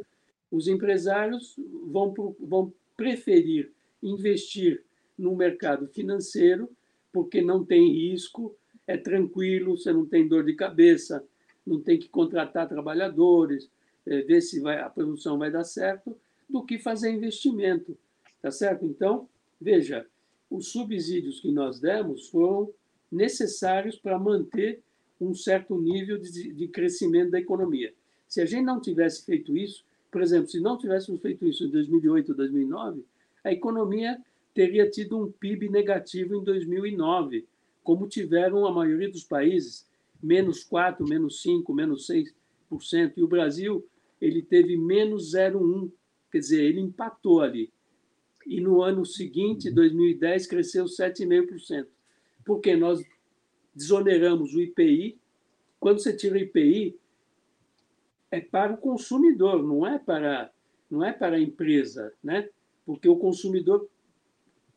[0.50, 3.72] os empresários vão, vão preferir
[4.02, 4.82] investir
[5.16, 6.68] no mercado financeiro,
[7.12, 11.24] porque não tem risco, é tranquilo, você não tem dor de cabeça,
[11.64, 13.70] não tem que contratar trabalhadores,
[14.04, 16.16] é, ver se vai, a produção vai dar certo,
[16.48, 17.96] do que fazer investimento.
[18.40, 18.84] Tá certo?
[18.84, 19.28] Então,
[19.60, 20.04] veja,
[20.50, 22.72] os subsídios que nós demos foram
[23.10, 24.82] necessários para manter
[25.20, 27.94] um certo nível de, de crescimento da economia.
[28.26, 31.70] Se a gente não tivesse feito isso, por exemplo, se não tivéssemos feito isso em
[31.70, 33.02] 2008, 2009,
[33.42, 34.20] a economia
[34.52, 37.48] teria tido um PIB negativo em 2009,
[37.82, 39.88] como tiveram a maioria dos países,
[40.22, 43.14] menos 4, menos 5, menos 6%.
[43.16, 43.84] E o Brasil
[44.20, 45.90] ele teve menos 0,1,
[46.30, 47.72] quer dizer, ele empatou ali.
[48.46, 51.86] E no ano seguinte, 2010, cresceu 7,5%.
[52.44, 53.02] Porque nós
[53.74, 55.18] desoneramos o IPI.
[55.80, 56.98] Quando você tira o IPI,
[58.32, 60.50] é para o consumidor, não é para
[60.90, 62.48] não é para a empresa, né?
[62.84, 63.88] Porque o consumidor,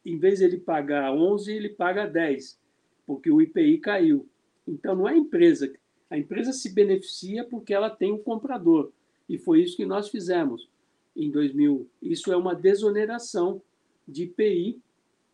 [0.05, 2.57] em vez de ele pagar 11, ele paga 10,
[3.05, 4.27] porque o IPI caiu.
[4.65, 5.73] Então não é a empresa,
[6.09, 8.91] a empresa se beneficia porque ela tem um comprador.
[9.27, 10.69] E foi isso que nós fizemos
[11.15, 11.89] em 2000.
[12.01, 13.61] Isso é uma desoneração
[14.07, 14.81] de IPI,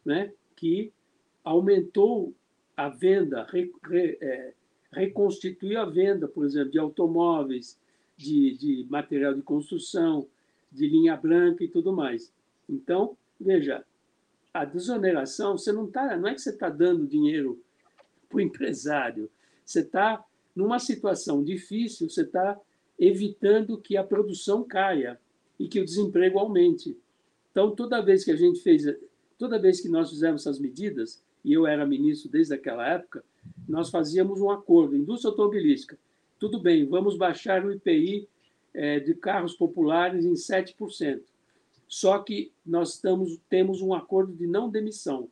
[0.05, 0.31] né?
[0.55, 0.91] Que
[1.43, 2.33] aumentou
[2.77, 4.53] a venda, re, re, é,
[4.91, 7.79] reconstituiu a venda, por exemplo, de automóveis,
[8.21, 10.27] de, de material de construção,
[10.71, 12.31] de linha branca e tudo mais.
[12.69, 13.83] Então, veja,
[14.53, 17.59] a desoneração, você não tá, não é que você está dando dinheiro
[18.29, 19.29] para o empresário,
[19.65, 20.23] você está
[20.55, 22.59] numa situação difícil, você está
[22.99, 25.19] evitando que a produção caia
[25.59, 26.95] e que o desemprego aumente.
[27.51, 28.83] Então, toda vez que a gente fez,
[29.37, 33.23] toda vez que nós fizemos essas medidas, e eu era ministro desde aquela época,
[33.67, 35.97] nós fazíamos um acordo, indústria automobilística,
[36.41, 38.27] tudo bem, vamos baixar o IPI
[38.73, 41.21] é, de carros populares em 7%.
[41.87, 45.29] Só que nós estamos, temos um acordo de não demissão.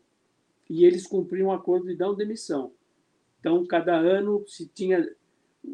[0.69, 2.71] E eles cumpriram um acordo de não demissão.
[3.39, 5.03] Então, cada ano, se tinha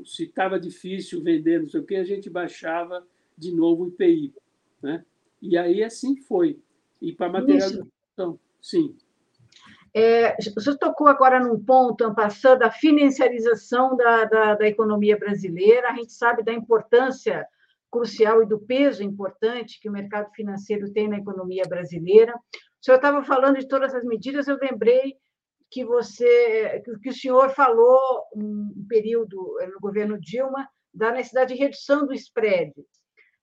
[0.06, 3.06] se estava difícil vender, não sei o quê, a gente baixava
[3.38, 4.34] de novo o IPI.
[4.82, 5.06] Né?
[5.42, 6.58] E aí assim foi.
[7.02, 7.84] E para material Isso.
[7.84, 8.96] de construção, sim.
[9.98, 15.90] É, você tocou agora num ponto, passando da financiarização da, da, da, economia brasileira.
[15.90, 17.48] A gente sabe da importância
[17.90, 22.36] crucial e do peso importante que o mercado financeiro tem na economia brasileira.
[22.36, 25.16] O senhor estava falando de todas essas medidas, eu lembrei
[25.72, 28.00] que você, que o senhor falou
[28.36, 32.74] um período no governo Dilma da necessidade de redução do spread.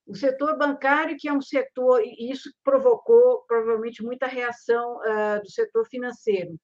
[0.07, 5.51] O setor bancário, que é um setor, e isso provocou provavelmente muita reação uh, do
[5.51, 6.59] setor financeiro.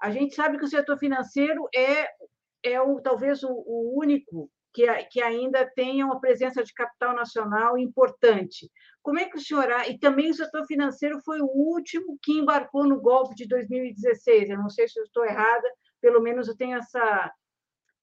[0.00, 2.08] A gente sabe que o setor financeiro é,
[2.62, 7.76] é o, talvez o, o único que, que ainda tenha uma presença de capital nacional
[7.76, 8.70] importante.
[9.02, 9.68] Como é que o senhor.
[9.88, 14.48] E também o setor financeiro foi o último que embarcou no golpe de 2016.
[14.48, 15.68] Eu não sei se eu estou errada,
[16.00, 17.32] pelo menos eu tenho essa,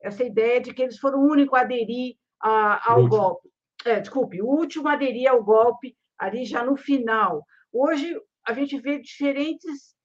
[0.01, 3.54] essa ideia de que eles foram o único a aderir a, ao golpe
[3.85, 7.45] é, desculpe, o último aderir ao golpe ali já no final.
[7.71, 9.95] Hoje a gente vê diferentes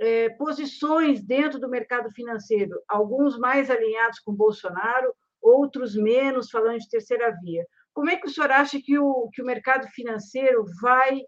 [0.00, 6.88] é, posições dentro do mercado financeiro, alguns mais alinhados com Bolsonaro, outros menos, falando de
[6.88, 7.64] terceira via.
[7.94, 11.20] Como é que o senhor acha que o, que o mercado financeiro vai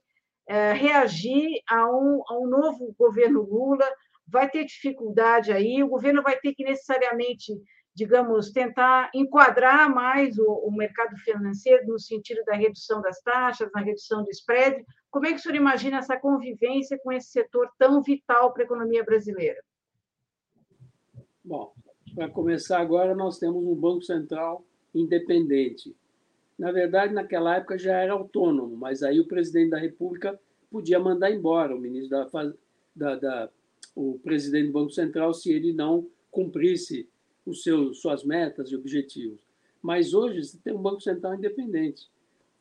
[0.48, 3.88] é, reagir a um, a um novo governo Lula?
[4.26, 5.82] Vai ter dificuldade aí?
[5.82, 7.52] O governo vai ter que necessariamente
[8.00, 13.82] digamos, tentar enquadrar mais o, o, mercado financeiro no sentido da redução das taxas, na
[13.82, 14.82] redução do spread?
[15.10, 18.64] Como é que o senhor imagina essa convivência com esse setor tão vital para a
[18.64, 19.62] economia brasileira?
[21.44, 21.74] Bom,
[22.14, 25.94] para começar agora, nós temos um Banco Central independente.
[26.58, 30.40] Na verdade, naquela época já era autônomo, mas aí o presidente da República
[30.70, 32.54] podia mandar embora o ministro da,
[32.96, 33.50] da, da
[33.94, 37.06] o presidente do Banco Central se ele não cumprisse
[37.50, 39.40] os seus suas metas e objetivos.
[39.82, 42.08] Mas hoje você tem um Banco Central independente.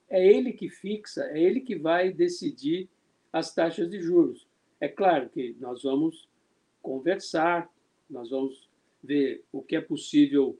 [0.09, 2.89] É ele que fixa, é ele que vai decidir
[3.31, 4.47] as taxas de juros.
[4.79, 6.27] É claro que nós vamos
[6.81, 7.69] conversar,
[8.09, 8.67] nós vamos
[9.03, 10.57] ver o que é possível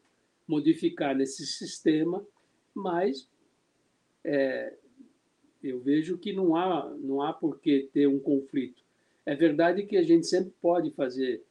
[0.47, 2.25] modificar nesse sistema,
[2.73, 3.27] mas
[4.23, 4.73] é,
[5.63, 8.83] eu vejo que não há, não há por que ter um conflito.
[9.25, 11.43] É verdade que a gente sempre pode fazer,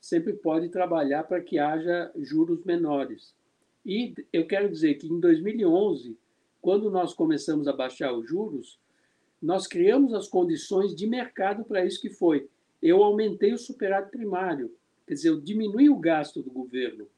[0.00, 3.34] sempre pode trabalhar para que haja juros menores.
[3.84, 6.16] E eu quero dizer que em 2011,
[6.60, 8.78] quando nós começamos a baixar os juros,
[9.40, 12.48] nós criamos as condições de mercado para isso que foi.
[12.82, 14.74] Eu aumentei o superávit primário,
[15.06, 17.08] quer dizer, eu diminui o gasto do governo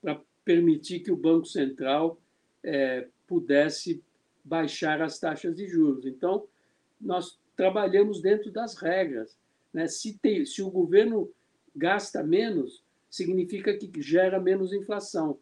[0.00, 2.20] para permitir que o Banco Central
[2.62, 4.02] é, pudesse
[4.42, 6.04] baixar as taxas de juros.
[6.04, 6.46] Então,
[7.00, 9.38] nós trabalhamos dentro das regras.
[9.72, 9.86] Né?
[9.86, 11.30] Se, tem, se o governo
[11.74, 15.38] gasta menos, significa que gera menos inflação.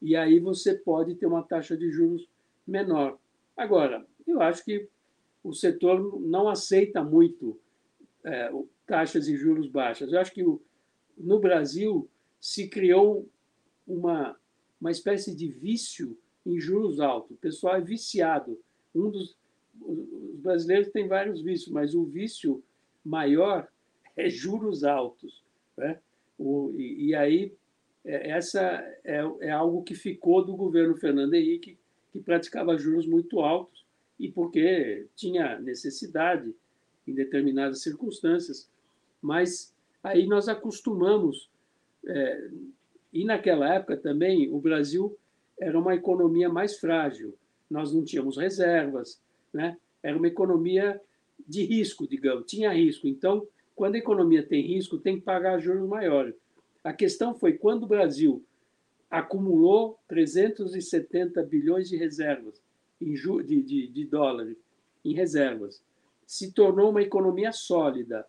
[0.00, 2.28] E aí você pode ter uma taxa de juros
[2.66, 3.18] menor.
[3.56, 4.88] Agora, eu acho que
[5.42, 7.58] o setor não aceita muito
[8.24, 8.50] é,
[8.86, 10.12] taxas de juros baixas.
[10.12, 10.44] Eu acho que
[11.16, 12.08] no Brasil
[12.40, 13.28] se criou
[13.86, 14.38] uma,
[14.80, 16.16] uma espécie de vício
[16.46, 17.36] em juros altos.
[17.36, 18.58] O pessoal é viciado.
[18.94, 19.36] Um dos
[19.82, 22.62] os brasileiros têm vários vícios, mas o vício
[23.04, 23.68] maior
[24.16, 25.42] é juros altos.
[25.80, 25.98] Né?
[26.38, 27.54] O, e, e, aí,
[28.04, 28.60] é, essa
[29.02, 31.78] é, é, algo que ficou do governo Fernando Henrique,
[32.12, 33.86] que praticava juros muito altos,
[34.18, 36.54] e porque tinha necessidade
[37.08, 38.70] em determinadas circunstâncias.
[39.22, 41.48] Mas aí nós acostumamos.
[42.06, 42.50] É,
[43.12, 45.16] e naquela época também, o Brasil
[45.58, 47.34] era uma economia mais frágil.
[47.70, 49.20] Nós não tínhamos reservas,
[49.52, 49.78] né?
[50.02, 51.00] era uma economia
[51.46, 53.08] de risco, digamos, tinha risco.
[53.08, 53.46] Então,
[53.80, 56.34] quando a economia tem risco, tem que pagar juros maiores.
[56.84, 58.44] A questão foi quando o Brasil
[59.10, 62.60] acumulou 370 bilhões de reservas
[63.00, 64.58] de, de, de dólares
[65.02, 65.82] em reservas,
[66.26, 68.26] se tornou uma economia sólida,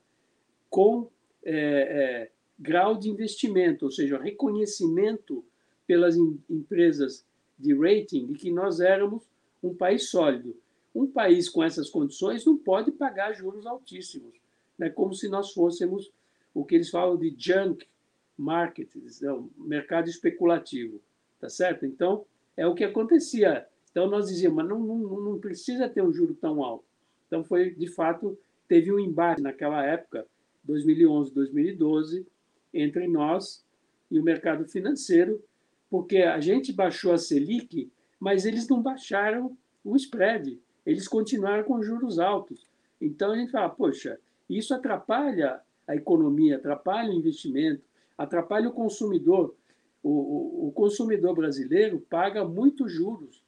[0.70, 1.10] com
[1.44, 5.44] é, é, grau de investimento, ou seja, reconhecimento
[5.86, 7.26] pelas em, empresas
[7.60, 9.22] de rating de que nós éramos
[9.62, 10.56] um país sólido.
[10.96, 14.41] Um país com essas condições não pode pagar juros altíssimos,
[14.82, 14.90] né?
[14.90, 16.12] como se nós fôssemos
[16.56, 17.88] o que eles falam de junk
[18.36, 18.90] market,
[19.22, 19.44] né?
[19.58, 21.00] mercado especulativo,
[21.40, 21.86] tá certo?
[21.86, 22.26] Então,
[22.58, 23.68] é o que acontecia.
[23.92, 26.84] Então, nós dizíamos, mas não, não, não precisa ter um juro tão alto.
[27.28, 28.36] Então, foi, de fato,
[28.68, 30.26] teve um embate naquela época,
[30.64, 32.26] 2011, 2012,
[32.74, 33.64] entre nós
[34.10, 35.44] e o mercado financeiro,
[35.92, 41.82] porque a gente baixou a Selic, mas eles não baixaram o spread eles continuaram com
[41.82, 42.68] juros altos.
[43.00, 44.20] Então a gente fala, poxa,
[44.58, 47.84] isso atrapalha a economia, atrapalha o investimento,
[48.18, 49.56] atrapalha o consumidor.
[50.04, 53.44] O, o, o consumidor brasileiro paga muitos juros.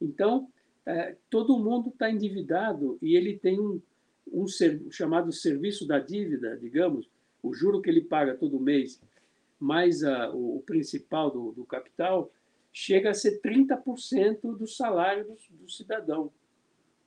[0.00, 0.48] Então,
[0.84, 3.80] é, todo mundo está endividado e ele tem um,
[4.30, 7.08] um ser, chamado serviço da dívida, digamos,
[7.42, 9.00] o juro que ele paga todo mês,
[9.58, 12.30] mais a, o, o, principal do, do, capital,
[12.72, 16.30] chega a ser 30% do salário do, do cidadão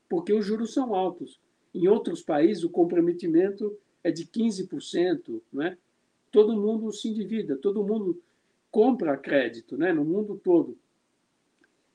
[0.10, 1.39] porque os juros são altos.
[1.74, 5.41] Em outros países, o comprometimento é de 15%.
[5.51, 5.78] Não é?
[6.32, 8.22] Todo mundo se endivida, todo mundo
[8.72, 9.93] compra crédito né?
[9.93, 10.78] no mundo todo.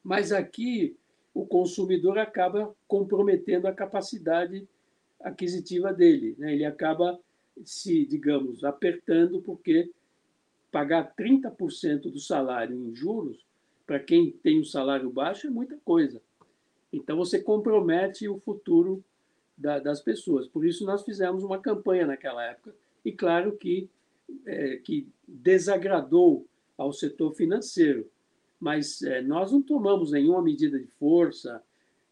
[0.02, 0.96] Mas aqui,
[1.34, 4.66] o consumidor acaba comprometendo a capacidade
[5.20, 6.34] aquisitiva dele.
[6.38, 6.54] Né?
[6.54, 7.18] Ele acaba
[7.64, 9.90] se, digamos, apertando, porque
[10.70, 13.44] pagar 30% do salário em juros,
[13.86, 16.20] para quem tem um salário baixo, é muita coisa.
[16.92, 19.04] Então, você compromete o futuro
[19.62, 20.48] da, das pessoas.
[20.48, 23.88] Por isso, nós fizemos uma campanha naquela época, e claro que,
[24.44, 26.46] é, que desagradou
[26.76, 28.06] ao setor financeiro,
[28.58, 31.62] mas é, nós não tomamos nenhuma medida de força,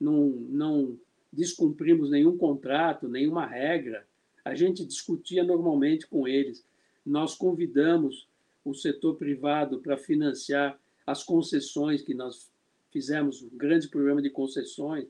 [0.00, 0.98] não, não
[1.32, 4.06] descumprimos nenhum contrato, nenhuma regra.
[4.44, 6.64] A gente discutia normalmente com eles.
[7.04, 8.28] Nós convidamos
[8.64, 12.50] o setor privado para financiar as concessões que nós
[12.90, 15.06] fizemos um grande programa de concessões.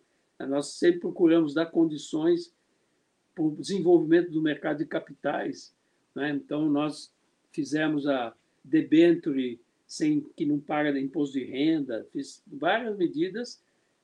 [0.47, 2.53] Nós sempre procuramos dar condições
[3.35, 5.75] para o desenvolvimento do mercado de capitais.
[6.15, 6.31] Né?
[6.31, 7.13] Então, nós
[7.53, 8.35] fizemos a
[8.65, 13.61] debenture sem que não paga imposto de renda, fiz várias medidas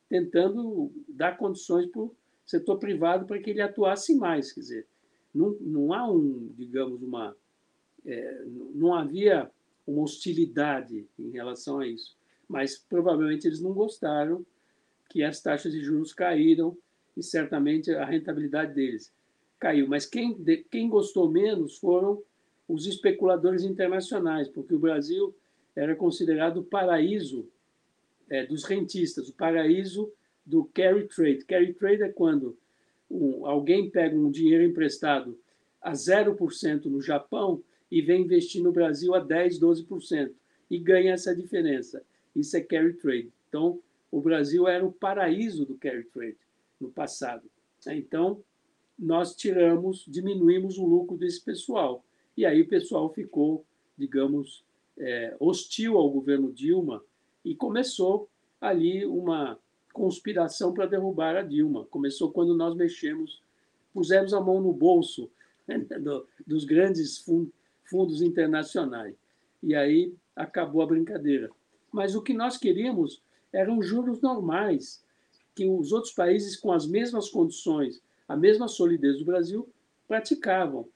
[0.08, 4.52] tentando dar condições para o setor privado para que ele atuasse mais.
[4.52, 4.86] Quer dizer,
[5.32, 7.36] não, não há um, digamos, uma.
[8.04, 9.50] É, não havia
[9.86, 12.16] uma hostilidade em relação a isso,
[12.48, 14.44] mas provavelmente eles não gostaram
[15.16, 16.76] que as taxas de juros caíram
[17.16, 19.10] e certamente a rentabilidade deles
[19.58, 19.88] caiu.
[19.88, 20.36] Mas quem,
[20.70, 22.22] quem gostou menos foram
[22.68, 25.34] os especuladores internacionais, porque o Brasil
[25.74, 27.48] era considerado o paraíso
[28.28, 30.12] é, dos rentistas, o paraíso
[30.44, 31.46] do carry trade.
[31.46, 32.54] Carry trade é quando
[33.10, 35.40] um, alguém pega um dinheiro emprestado
[35.80, 40.30] a 0% no Japão e vem investir no Brasil a 10%, 12%
[40.70, 42.02] e ganha essa diferença.
[42.34, 43.32] Isso é carry trade.
[43.48, 43.80] Então,
[44.16, 46.38] o Brasil era o paraíso do carry trade
[46.80, 47.50] no passado.
[47.86, 48.42] Então,
[48.98, 52.02] nós tiramos, diminuímos o lucro desse pessoal.
[52.34, 53.62] E aí o pessoal ficou,
[53.94, 54.64] digamos,
[54.96, 57.04] é, hostil ao governo Dilma
[57.44, 58.26] e começou
[58.58, 59.58] ali uma
[59.92, 61.84] conspiração para derrubar a Dilma.
[61.84, 63.42] Começou quando nós mexemos,
[63.92, 65.30] pusemos a mão no bolso
[65.68, 67.22] né, do, dos grandes
[67.84, 69.14] fundos internacionais.
[69.62, 71.50] E aí acabou a brincadeira.
[71.92, 73.22] Mas o que nós queríamos
[73.56, 75.02] eram juros normais,
[75.54, 79.66] que os outros países com as mesmas condições, a mesma solidez do Brasil,
[80.06, 80.86] praticavam.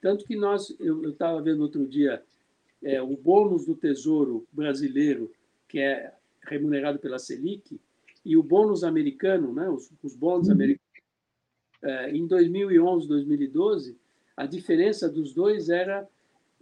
[0.00, 2.22] Tanto que nós, eu estava vendo outro dia,
[2.82, 5.32] é, o bônus do Tesouro brasileiro,
[5.66, 6.12] que é
[6.42, 7.80] remunerado pela Selic,
[8.24, 10.54] e o bônus americano, né, os, os bônus uhum.
[10.54, 10.90] americanos,
[11.82, 13.96] é, em 2011, 2012,
[14.36, 16.06] a diferença dos dois era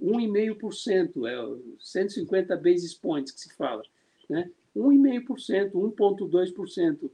[0.01, 3.83] 1,5%, é 150 basis points que se fala,
[4.29, 4.49] né?
[4.77, 7.11] 1,5%, 1,2%,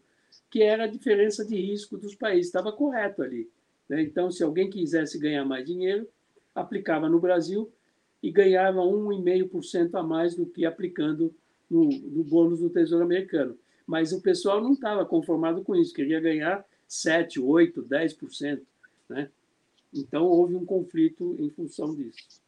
[0.50, 3.50] que era a diferença de risco dos países, estava correto ali.
[3.88, 4.02] Né?
[4.02, 6.08] Então, se alguém quisesse ganhar mais dinheiro,
[6.54, 7.70] aplicava no Brasil
[8.22, 11.34] e ganhava 1,5% a mais do que aplicando
[11.68, 13.58] no, no bônus do Tesouro Americano.
[13.86, 18.62] Mas o pessoal não estava conformado com isso, queria ganhar 7, 8, 10%.
[19.08, 19.30] Né?
[19.92, 22.43] Então, houve um conflito em função disso.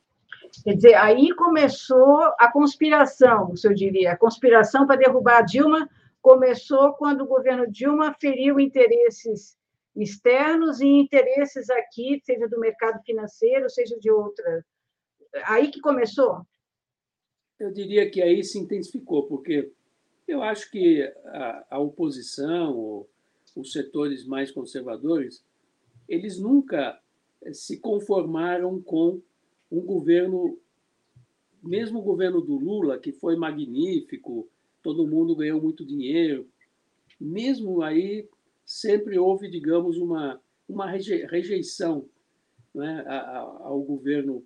[0.64, 5.88] Quer dizer, aí começou a conspiração, o senhor diria, a conspiração para derrubar a Dilma
[6.20, 9.56] começou quando o governo Dilma feriu interesses
[9.94, 14.64] externos e interesses aqui, seja do mercado financeiro, seja de outra.
[15.44, 16.46] Aí que começou?
[17.58, 19.72] Eu diria que aí se intensificou, porque
[20.28, 23.06] eu acho que a, a oposição,
[23.54, 25.42] os setores mais conservadores,
[26.08, 27.00] eles nunca
[27.52, 29.22] se conformaram com
[29.70, 30.58] um governo,
[31.62, 34.48] mesmo o governo do Lula, que foi magnífico,
[34.82, 36.48] todo mundo ganhou muito dinheiro,
[37.20, 38.28] mesmo aí
[38.64, 42.08] sempre houve, digamos, uma, uma rejeição
[42.74, 44.44] né, ao governo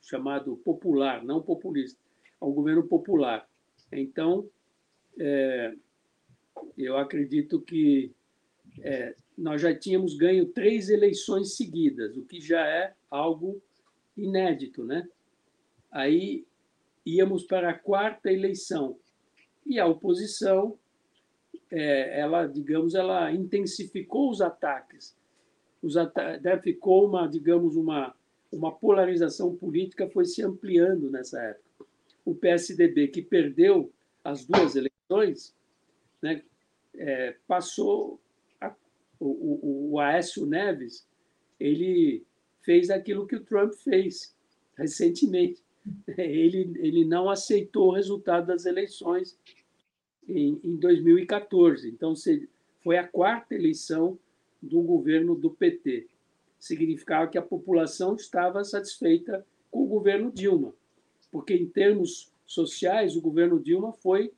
[0.00, 1.98] chamado popular, não populista,
[2.40, 3.48] ao governo popular.
[3.90, 4.48] Então,
[5.18, 5.74] é,
[6.78, 8.12] eu acredito que
[8.80, 13.60] é, nós já tínhamos ganho três eleições seguidas, o que já é algo
[14.16, 15.08] inédito, né?
[15.90, 16.46] Aí
[17.04, 18.98] íamos para a quarta eleição
[19.64, 20.78] e a oposição
[21.70, 25.16] é, ela, digamos, ela intensificou os ataques.
[25.82, 28.14] Os ata né, ficou uma, digamos, uma,
[28.50, 31.86] uma polarização política foi se ampliando nessa época.
[32.24, 33.92] O PSDB, que perdeu
[34.24, 35.54] as duas eleições,
[36.20, 36.42] né,
[36.94, 38.20] é, passou
[38.60, 38.74] a,
[39.20, 41.06] o, o, o Aécio Neves,
[41.58, 42.24] ele
[42.66, 44.34] fez aquilo que o Trump fez
[44.76, 45.62] recentemente.
[46.18, 49.38] Ele, ele não aceitou o resultado das eleições
[50.28, 51.88] em, em 2014.
[51.88, 52.12] Então,
[52.82, 54.18] foi a quarta eleição
[54.60, 56.08] do governo do PT.
[56.58, 60.74] Significava que a população estava satisfeita com o governo Dilma,
[61.30, 64.32] porque, em termos sociais, o governo Dilma foi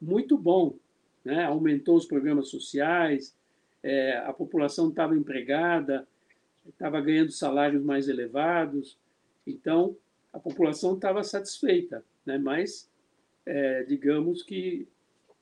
[0.00, 0.78] muito bom.
[1.22, 1.44] Né?
[1.44, 3.36] Aumentou os programas sociais,
[3.82, 6.08] é, a população estava empregada,
[6.68, 8.98] estava ganhando salários mais elevados.
[9.46, 9.96] Então,
[10.32, 12.38] a população estava satisfeita, né?
[12.38, 12.90] mas,
[13.44, 14.86] é, digamos que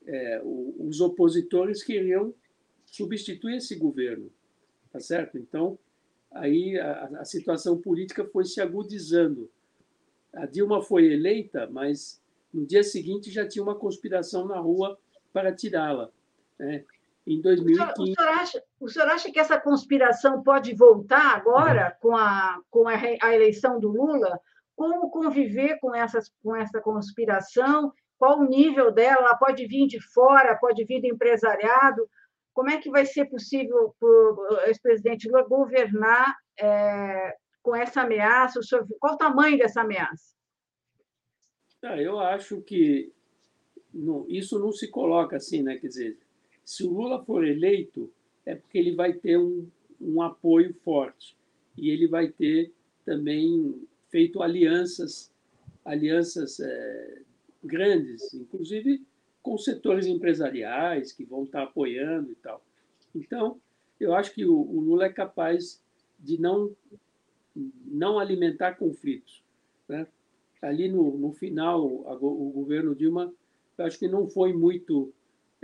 [0.06, 2.34] é, os opositores queriam
[2.86, 4.30] substituir esse governo,
[4.92, 5.38] tá certo?
[5.38, 5.78] Então,
[6.30, 9.50] aí a, a, situação política foi se agudizando.
[10.32, 12.20] A Dilma foi eleita, mas
[12.52, 14.98] no dia seguinte já tinha uma conspiração na rua
[15.32, 16.10] para tirá-la.
[16.58, 16.84] Né?
[17.26, 17.92] Em 2015.
[17.98, 22.10] O senhor, acha, o senhor acha que essa conspiração pode voltar agora uhum.
[22.10, 24.38] com, a, com a, a eleição do Lula?
[24.76, 29.26] Como conviver com, essas, com essa conspiração qual o nível dela?
[29.26, 32.08] Ela pode vir de fora, pode vir do empresariado?
[32.52, 38.60] Como é que vai ser possível para o ex-presidente Lula governar é, com essa ameaça?
[38.60, 40.34] O senhor, qual o tamanho dessa ameaça?
[41.82, 43.12] Ah, eu acho que
[43.92, 45.76] não, isso não se coloca assim, né?
[45.76, 46.18] Quer dizer,
[46.64, 48.10] se o Lula for eleito,
[48.46, 49.66] é porque ele vai ter um,
[50.00, 51.36] um apoio forte
[51.76, 52.72] e ele vai ter
[53.04, 55.30] também feito alianças,
[55.84, 57.22] alianças é,
[57.62, 59.02] grandes, inclusive
[59.42, 62.64] com setores empresariais que vão estar apoiando e tal.
[63.14, 63.60] Então,
[64.00, 65.82] eu acho que o, o Lula é capaz
[66.18, 66.74] de não
[67.84, 69.42] não alimentar conflitos.
[69.88, 70.06] Né?
[70.60, 73.32] Ali no, no final, o governo Dilma,
[73.78, 75.12] eu acho que não foi muito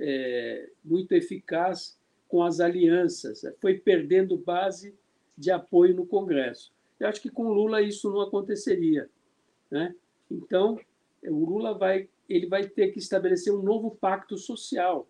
[0.01, 4.95] é, muito eficaz com as alianças, foi perdendo base
[5.37, 6.73] de apoio no Congresso.
[6.99, 9.09] Eu acho que com Lula isso não aconteceria,
[9.71, 9.95] né?
[10.31, 10.79] Então,
[11.23, 15.09] o Lula vai ele vai ter que estabelecer um novo pacto social.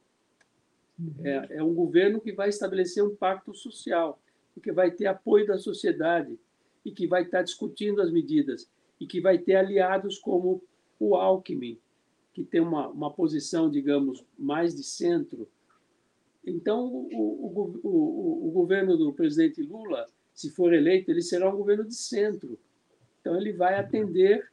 [0.99, 1.15] Uhum.
[1.23, 4.19] É, é um governo que vai estabelecer um pacto social,
[4.62, 6.39] que vai ter apoio da sociedade
[6.85, 10.62] e que vai estar discutindo as medidas e que vai ter aliados como
[10.99, 11.79] o Alckmin,
[12.41, 15.47] que tem uma, uma posição, digamos, mais de centro.
[16.43, 21.57] Então, o, o, o, o governo do presidente Lula, se for eleito, ele será um
[21.59, 22.59] governo de centro.
[23.21, 24.49] Então, ele vai atender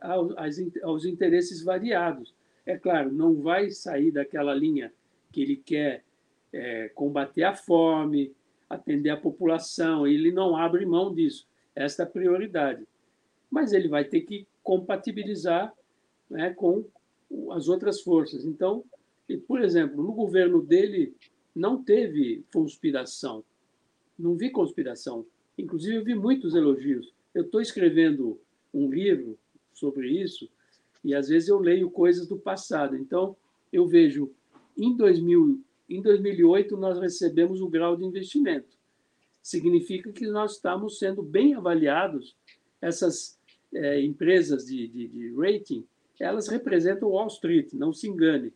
[0.00, 0.32] aos,
[0.84, 2.32] aos interesses variados.
[2.64, 4.92] É claro, não vai sair daquela linha
[5.32, 6.04] que ele quer
[6.52, 8.32] é, combater a fome,
[8.70, 11.44] atender a população, ele não abre mão disso.
[11.74, 12.86] Esta é a prioridade.
[13.50, 15.72] Mas ele vai ter que compatibilizar
[16.30, 16.84] né, com
[17.52, 18.44] as outras forças.
[18.44, 18.84] Então,
[19.46, 21.14] por exemplo, no governo dele
[21.54, 23.44] não teve conspiração.
[24.18, 25.26] Não vi conspiração.
[25.58, 27.12] Inclusive, eu vi muitos elogios.
[27.34, 28.38] Eu estou escrevendo
[28.72, 29.38] um livro
[29.72, 30.48] sobre isso
[31.04, 32.96] e às vezes eu leio coisas do passado.
[32.96, 33.36] Então,
[33.72, 34.32] eu vejo
[34.76, 38.76] em 2000, em 2008 nós recebemos o grau de investimento.
[39.42, 42.36] Significa que nós estamos sendo bem avaliados.
[42.80, 43.38] Essas
[43.72, 45.86] é, empresas de, de, de, rating,
[46.24, 48.52] elas representam Wall Street, não se engane.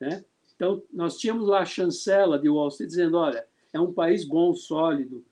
[0.00, 0.24] Né?
[0.54, 4.54] Então, nós tínhamos lá a chancela de Wall Street dizendo, olha, é um país bom,
[4.54, 5.24] sólido.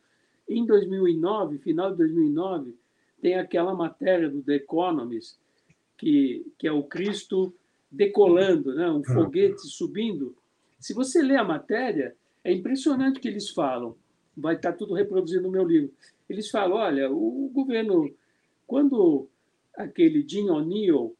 [0.48, 2.76] Em 2009, final de 2009,
[3.20, 5.38] tem aquela matéria do The Economist,
[5.96, 7.54] que, que é o Cristo
[7.90, 8.90] decolando, né?
[8.90, 9.14] um ah.
[9.14, 10.36] foguete subindo.
[10.80, 13.94] Se você lê a matéria, é impressionante o que eles falam.
[14.36, 15.92] Vai estar tudo reproduzido no meu livro.
[16.28, 18.12] Eles falam: olha, o governo,
[18.66, 19.28] quando
[19.76, 21.14] aquele Jim O'Neill,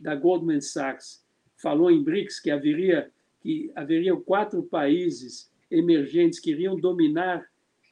[0.00, 1.24] da Goldman Sachs,
[1.56, 3.10] falou em BRICS que haveria,
[3.40, 7.46] que haveria quatro países emergentes que iriam dominar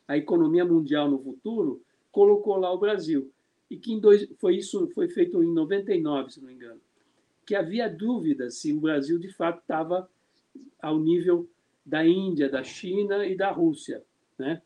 [0.07, 1.83] a economia mundial no futuro,
[2.13, 3.31] colocou lá o Brasil.
[3.71, 6.81] E que dois, foi isso foi feito em 99, se não me engano
[7.45, 10.09] que havia dúvida se o Brasil de fato estava
[10.81, 11.49] ao nível
[11.85, 14.03] da Índia, da China e da Rússia,
[14.39, 14.63] né?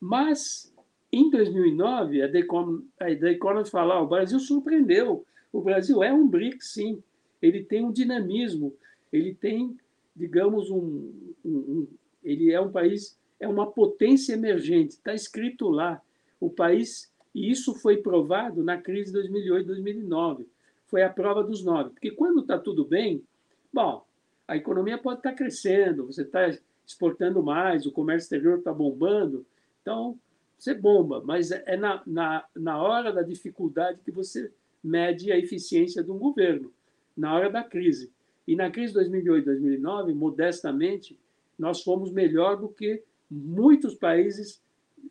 [0.00, 0.74] Mas
[1.12, 6.64] em 2009 a The Economist fala, ah, o Brasil surpreendeu, o Brasil é um BRIC,
[6.64, 7.02] sim,
[7.40, 8.74] ele tem um dinamismo,
[9.12, 9.76] ele tem,
[10.14, 11.12] digamos, um,
[11.44, 11.88] um, um
[12.22, 16.00] ele é um país, é uma potência emergente, está escrito lá,
[16.40, 20.46] o país, e isso foi provado na crise de 2008, 2009
[20.92, 21.88] foi a prova dos nove.
[21.88, 23.24] Porque quando está tudo bem,
[23.72, 24.04] bom,
[24.46, 26.50] a economia pode estar tá crescendo, você está
[26.86, 29.46] exportando mais, o comércio exterior está bombando,
[29.80, 30.18] então
[30.58, 35.38] você bomba, mas é, é na, na, na hora da dificuldade que você mede a
[35.38, 36.72] eficiência de um governo,
[37.16, 38.10] na hora da crise.
[38.46, 41.18] E na crise de 2008 2009, modestamente,
[41.58, 44.60] nós fomos melhor do que muitos países,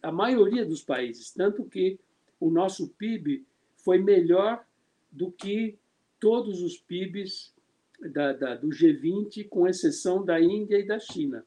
[0.01, 1.99] a maioria dos países, tanto que
[2.39, 3.45] o nosso PIB
[3.75, 4.65] foi melhor
[5.11, 5.77] do que
[6.19, 7.53] todos os PIBs
[7.99, 11.45] da, da, do G20, com exceção da Índia e da China,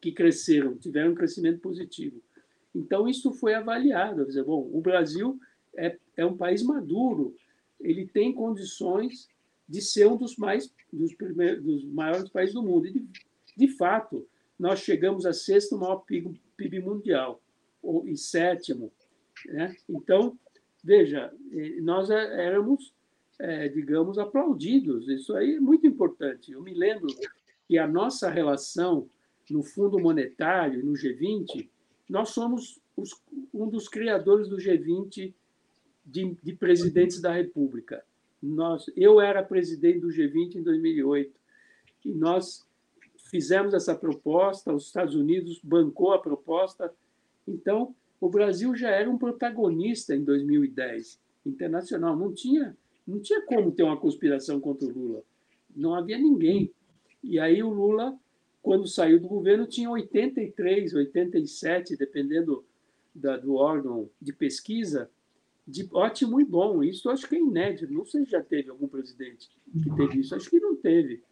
[0.00, 2.22] que cresceram, tiveram um crescimento positivo.
[2.74, 4.26] Então, isso foi avaliado.
[4.26, 5.38] Dizer, bom, o Brasil
[5.76, 7.34] é, é um país maduro,
[7.80, 9.28] ele tem condições
[9.68, 12.86] de ser um dos, mais, dos, primeiros, dos maiores países do mundo.
[12.86, 13.06] E, de,
[13.56, 14.26] de fato,
[14.58, 17.42] nós chegamos a sexto maior PIB, PIB mundial,
[17.82, 18.92] ou, e sétimo.
[19.46, 19.74] Né?
[19.88, 20.38] Então,
[20.82, 22.92] veja, eh, nós é, éramos
[23.38, 25.08] é, digamos, aplaudidos.
[25.08, 26.52] Isso aí é muito importante.
[26.52, 27.08] Eu me lembro
[27.66, 29.08] que a nossa relação
[29.50, 31.68] no Fundo Monetário, no G20,
[32.08, 33.10] nós somos os,
[33.52, 35.34] um dos criadores do G20
[36.04, 38.04] de, de presidentes da República.
[38.42, 41.32] Nós, eu era presidente do G20 em 2008
[42.04, 42.66] e nós
[43.30, 46.92] fizemos essa proposta, os Estados Unidos bancou a proposta.
[47.48, 52.76] Então, o Brasil já era um protagonista em 2010 internacional, não tinha
[53.06, 55.22] não tinha como ter uma conspiração contra o Lula.
[55.74, 56.72] Não havia ninguém.
[57.22, 58.18] E aí o Lula,
[58.62, 62.64] quando saiu do governo, tinha 83, 87, dependendo
[63.14, 65.10] da, do órgão de pesquisa,
[65.66, 66.82] de ótimo e bom.
[66.82, 67.92] Isso acho que é inédito.
[67.92, 69.48] Não sei se já teve algum presidente
[69.82, 70.34] que teve isso.
[70.34, 71.22] Acho que não teve.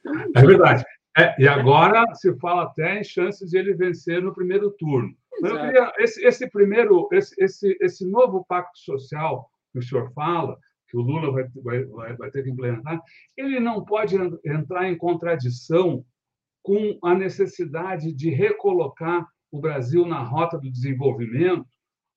[0.00, 0.84] Então, é verdade.
[1.18, 5.12] É, e agora se fala até em chances de ele vencer no primeiro turno.
[5.40, 10.12] Mas eu queria, esse, esse primeiro, esse, esse, esse novo pacto social que o senhor
[10.12, 10.56] fala,
[10.88, 13.00] que o Lula vai, vai, vai ter que implementar,
[13.36, 16.04] ele não pode entrar em contradição
[16.62, 21.66] com a necessidade de recolocar o Brasil na rota do desenvolvimento,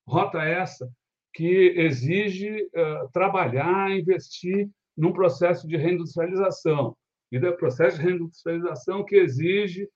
[0.06, 0.88] rota essa
[1.34, 6.96] que exige uh, trabalhar, investir num processo de reindustrialização.
[7.30, 9.88] E do processo de reindustrialização que exige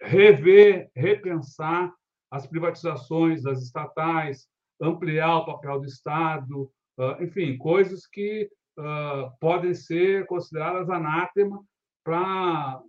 [0.00, 1.92] rever, repensar
[2.30, 4.48] as privatizações das estatais,
[4.80, 6.62] ampliar o papel do Estado,
[6.98, 8.48] uh, enfim, coisas que
[8.78, 11.62] uh, podem ser consideradas anátema
[12.02, 12.82] para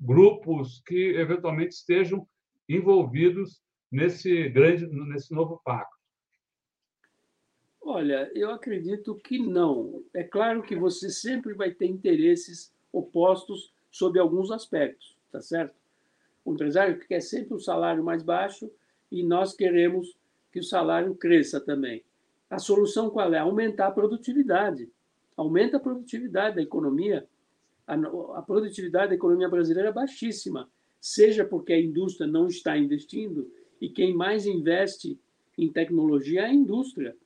[0.00, 2.26] grupos que eventualmente estejam
[2.68, 3.60] envolvidos
[3.92, 5.95] nesse grande, nesse novo pacto.
[7.88, 10.02] Olha, eu acredito que não.
[10.12, 15.72] É claro que você sempre vai ter interesses opostos sob alguns aspectos, tá certo?
[16.44, 18.68] O empresário quer sempre um salário mais baixo
[19.08, 20.16] e nós queremos
[20.50, 22.02] que o salário cresça também.
[22.50, 23.38] A solução qual é?
[23.38, 24.90] Aumentar a produtividade.
[25.36, 27.24] Aumenta a produtividade da economia.
[27.86, 30.68] A, produtividade da economia brasileira é baixíssima,
[31.00, 33.48] seja porque a indústria não está investindo
[33.80, 35.16] e quem mais investe
[35.56, 37.16] em tecnologia é a indústria.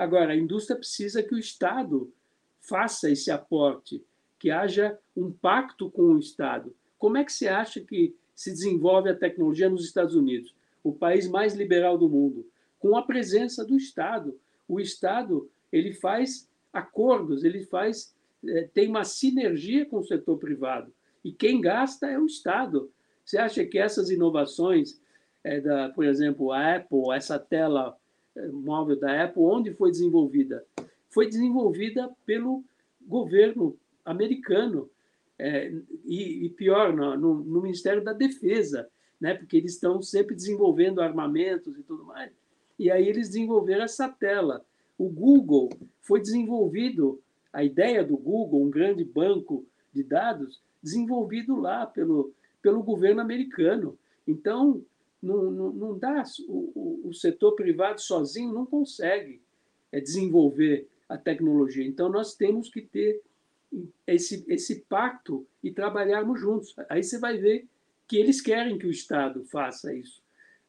[0.00, 2.10] Agora, a indústria precisa que o Estado
[2.58, 4.02] faça esse aporte,
[4.38, 6.74] que haja um pacto com o Estado.
[6.98, 11.28] Como é que você acha que se desenvolve a tecnologia nos Estados Unidos, o país
[11.28, 12.48] mais liberal do mundo?
[12.78, 14.40] Com a presença do Estado.
[14.66, 20.90] O Estado ele faz acordos, ele faz é, tem uma sinergia com o setor privado
[21.22, 22.90] e quem gasta é o Estado.
[23.22, 24.98] Você acha que essas inovações,
[25.44, 27.99] é, da, por exemplo, a Apple, essa tela
[28.48, 30.64] móvel da Apple, onde foi desenvolvida?
[31.08, 32.64] Foi desenvolvida pelo
[33.06, 34.88] governo americano,
[35.38, 35.72] é,
[36.04, 38.88] e, e, pior, no, no, no, Ministério da Defesa,
[39.18, 39.34] né?
[39.34, 42.30] porque eles estão sempre desenvolvendo armamentos e tudo mais.
[42.78, 44.62] E aí eles desenvolveram essa tela.
[44.98, 45.70] O Google
[46.02, 47.22] foi desenvolvido,
[47.52, 53.98] a ideia do Google, um grande banco de dados, desenvolvido lá pelo, pelo governo americano.
[54.28, 54.84] Então,
[55.22, 59.40] não, não, não dá, o, o, setor privado sozinho não consegue
[59.92, 61.86] é, desenvolver a tecnologia.
[61.86, 63.20] Então, nós temos que ter
[64.06, 66.74] esse, esse pacto e trabalharmos juntos.
[66.88, 67.66] Aí você vai ver
[68.08, 70.22] que eles querem que o Estado faça isso.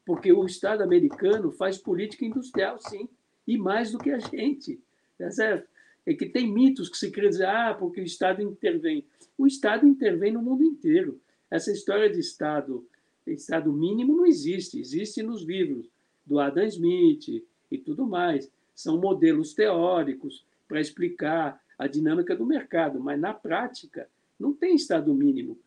[0.04, 3.08] Porque o Estado americano faz política industrial, sim,
[3.46, 4.78] e mais do que a gente.
[5.18, 5.68] Tá certo?
[6.04, 9.04] É que tem mitos que se quer dizer, ah, porque o Estado intervém.
[9.38, 11.20] O Estado intervém no mundo inteiro.
[11.50, 12.86] Essa história de Estado
[13.26, 15.88] estado mínimo não existe, existe nos livros
[16.26, 18.50] do Adam Smith e tudo mais.
[18.74, 24.08] São modelos teóricos para explicar a dinâmica do mercado, mas na prática
[24.38, 25.58] não tem estado mínimo.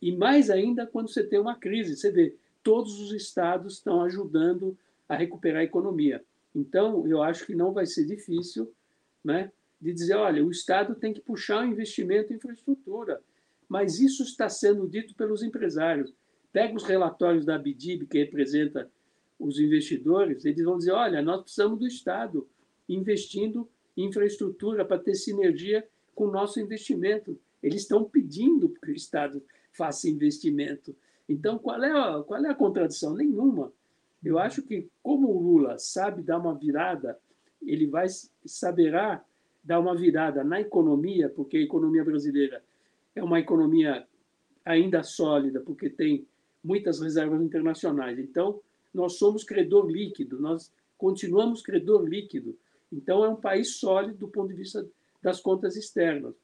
[0.00, 4.76] E mais ainda quando você tem uma crise, você vê, todos os estados estão ajudando
[5.08, 6.22] a recuperar a economia.
[6.54, 8.70] Então, eu acho que não vai ser difícil
[9.24, 9.50] né,
[9.80, 13.20] de dizer, olha, o Estado tem que puxar o investimento em infraestrutura.
[13.68, 16.12] Mas isso está sendo dito pelos empresários.
[16.52, 18.90] Pega os relatórios da BDIB, que representa
[19.38, 22.48] os investidores, eles vão dizer: olha, nós precisamos do Estado
[22.88, 27.38] investindo em infraestrutura para ter sinergia com o nosso investimento.
[27.62, 29.42] Eles estão pedindo que o Estado
[29.72, 30.94] faça investimento.
[31.28, 33.14] Então, qual é a, qual é a contradição?
[33.14, 33.72] Nenhuma.
[34.24, 37.18] Eu acho que, como o Lula sabe dar uma virada,
[37.62, 38.06] ele vai
[38.44, 39.24] saberá
[39.62, 42.62] dar uma virada na economia, porque a economia brasileira
[43.14, 44.06] é uma economia
[44.64, 46.26] ainda sólida, porque tem
[46.62, 48.18] muitas reservas internacionais.
[48.18, 48.60] Então,
[48.92, 52.56] nós somos credor líquido, nós continuamos credor líquido.
[52.92, 54.86] Então, é um país sólido do ponto de vista
[55.22, 56.34] das contas externas.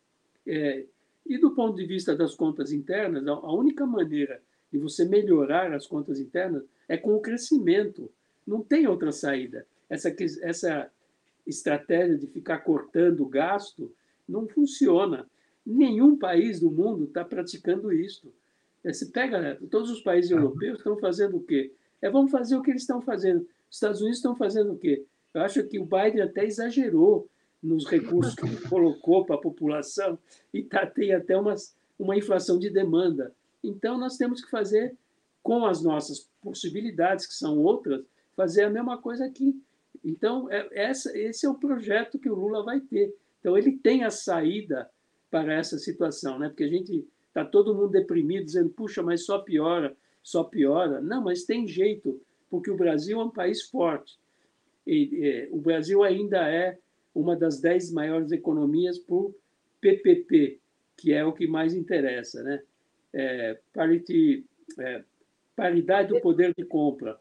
[0.46, 0.84] É,
[1.26, 5.86] e do ponto de vista das contas internas, a única maneira de você melhorar as
[5.86, 8.10] contas internas é com o crescimento.
[8.46, 9.66] Não tem outra saída.
[9.88, 10.90] Essa, essa
[11.46, 13.90] estratégia de ficar cortando o gasto
[14.28, 15.28] não funciona.
[15.64, 18.32] Nenhum país do mundo está praticando isso.
[18.84, 21.72] É, se pega, né, todos os países europeus estão fazendo o quê?
[22.02, 23.40] É, vamos fazer o que eles estão fazendo.
[23.70, 25.04] Os Estados Unidos estão fazendo o quê?
[25.32, 27.28] Eu acho que o Biden até exagerou
[27.62, 30.18] nos recursos que ele colocou para a população
[30.52, 31.54] e tá, tem até uma,
[31.98, 33.34] uma inflação de demanda.
[33.62, 34.94] Então, nós temos que fazer,
[35.42, 38.04] com as nossas possibilidades, que são outras,
[38.36, 39.58] fazer a mesma coisa aqui.
[40.04, 43.16] Então, é, essa, esse é o projeto que o Lula vai ter.
[43.40, 44.90] Então, ele tem a saída
[45.30, 46.48] para essa situação, né?
[46.48, 51.00] porque a gente Está todo mundo deprimido, dizendo, puxa, mas só piora, só piora.
[51.00, 54.16] Não, mas tem jeito, porque o Brasil é um país forte.
[54.86, 56.78] E, o Brasil ainda é
[57.12, 59.34] uma das dez maiores economias por
[59.80, 60.60] PPP,
[60.96, 62.62] que é o que mais interessa, né?
[63.12, 64.46] É, parity,
[64.78, 65.02] é,
[65.56, 67.18] paridade do poder de compra.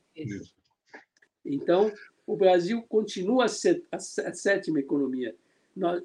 [1.43, 1.91] Então,
[2.27, 5.35] o Brasil continua a ser a sétima economia.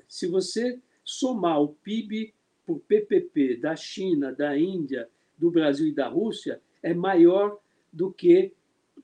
[0.09, 2.33] Se você somar o PIB
[2.69, 5.09] por PPP da China, da Índia,
[5.39, 7.59] do Brasil e da Rússia, é maior
[7.91, 8.53] do que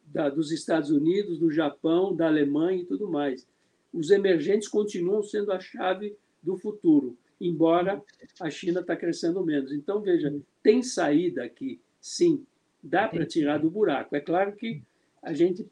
[0.05, 3.49] da, dos Estados Unidos, do Japão, da Alemanha e tudo mais.
[3.91, 8.05] Os emergentes continuam sendo a chave do futuro, embora
[8.39, 9.73] a China está crescendo menos.
[9.73, 10.31] Então, veja,
[10.63, 12.45] tem saída aqui, sim,
[12.83, 14.15] dá para tirar do buraco.
[14.15, 14.83] É claro que
[15.23, 15.67] a gente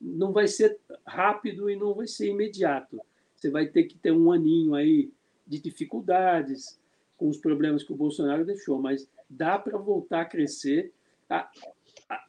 [0.00, 2.98] não vai ser rápido e não vai ser imediato.
[3.36, 5.12] Você vai ter que ter um aninho aí
[5.46, 6.82] de dificuldades
[7.16, 10.92] com os problemas que o Bolsonaro deixou, mas dá para voltar a crescer.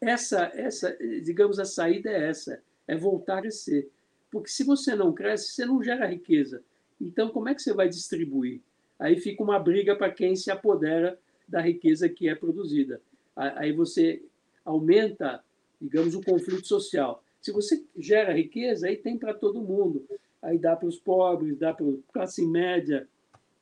[0.01, 3.89] Essa, essa, digamos, a saída é essa, é voltar a crescer.
[4.31, 6.63] Porque se você não cresce, você não gera riqueza.
[6.99, 8.61] Então, como é que você vai distribuir?
[8.97, 13.01] Aí fica uma briga para quem se apodera da riqueza que é produzida.
[13.35, 14.23] Aí você
[14.63, 15.43] aumenta,
[15.79, 17.23] digamos, o conflito social.
[17.41, 20.07] Se você gera riqueza, aí tem para todo mundo.
[20.41, 23.07] Aí dá para os pobres, dá para a classe média,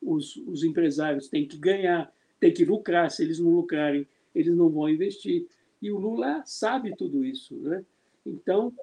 [0.06, 3.10] os, os empresários têm que ganhar, têm que lucrar.
[3.12, 5.48] Se eles não lucrarem, eles não vão investir.
[5.82, 7.56] E o Lula sabe tudo isso.
[7.56, 7.84] Né?
[8.26, 8.74] Então,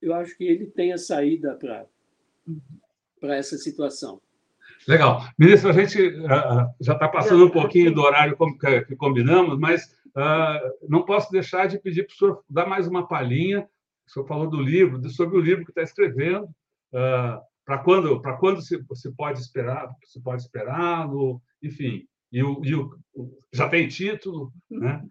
[0.00, 1.58] eu acho que ele tem a saída
[3.20, 4.20] para essa situação.
[4.88, 5.22] Legal.
[5.38, 9.84] Ministro, a gente uh, já está passando um pouquinho do horário que, que combinamos, mas
[10.16, 13.68] uh, não posso deixar de pedir para o senhor dar mais uma palhinha
[14.10, 16.44] o senhor falou do livro, sobre o livro que está escrevendo.
[16.92, 17.40] Uh,
[17.70, 22.04] para quando, para quando se, se pode esperar, se pode esperar, no, enfim.
[22.32, 22.98] E, o, e o,
[23.52, 25.06] já tem título, né?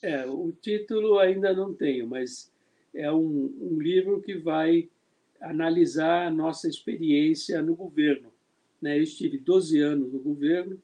[0.00, 2.50] É, o título ainda não tenho, mas
[2.94, 4.88] é um, um livro que vai
[5.38, 8.32] analisar a nossa experiência no governo.
[8.80, 8.96] Né?
[8.96, 10.80] Eu estive 12 anos no governo,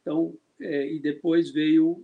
[0.00, 2.02] então é, e depois veio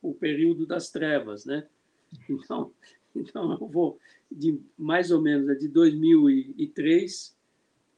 [0.00, 1.66] o período das trevas, né?
[2.30, 2.72] Então
[3.14, 3.98] Então, eu vou
[4.34, 7.36] de mais ou menos é de 2003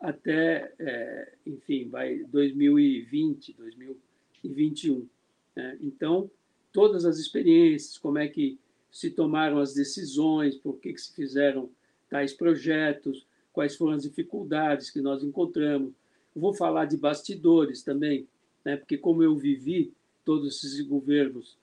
[0.00, 5.08] até, é, enfim, vai 2020, 2021.
[5.56, 5.78] Né?
[5.80, 6.30] Então,
[6.72, 8.58] todas as experiências, como é que
[8.90, 11.70] se tomaram as decisões, por que, que se fizeram
[12.08, 15.92] tais projetos, quais foram as dificuldades que nós encontramos.
[16.34, 18.28] vou falar de bastidores também,
[18.64, 18.76] né?
[18.76, 19.92] porque como eu vivi
[20.24, 21.56] todos esses governos,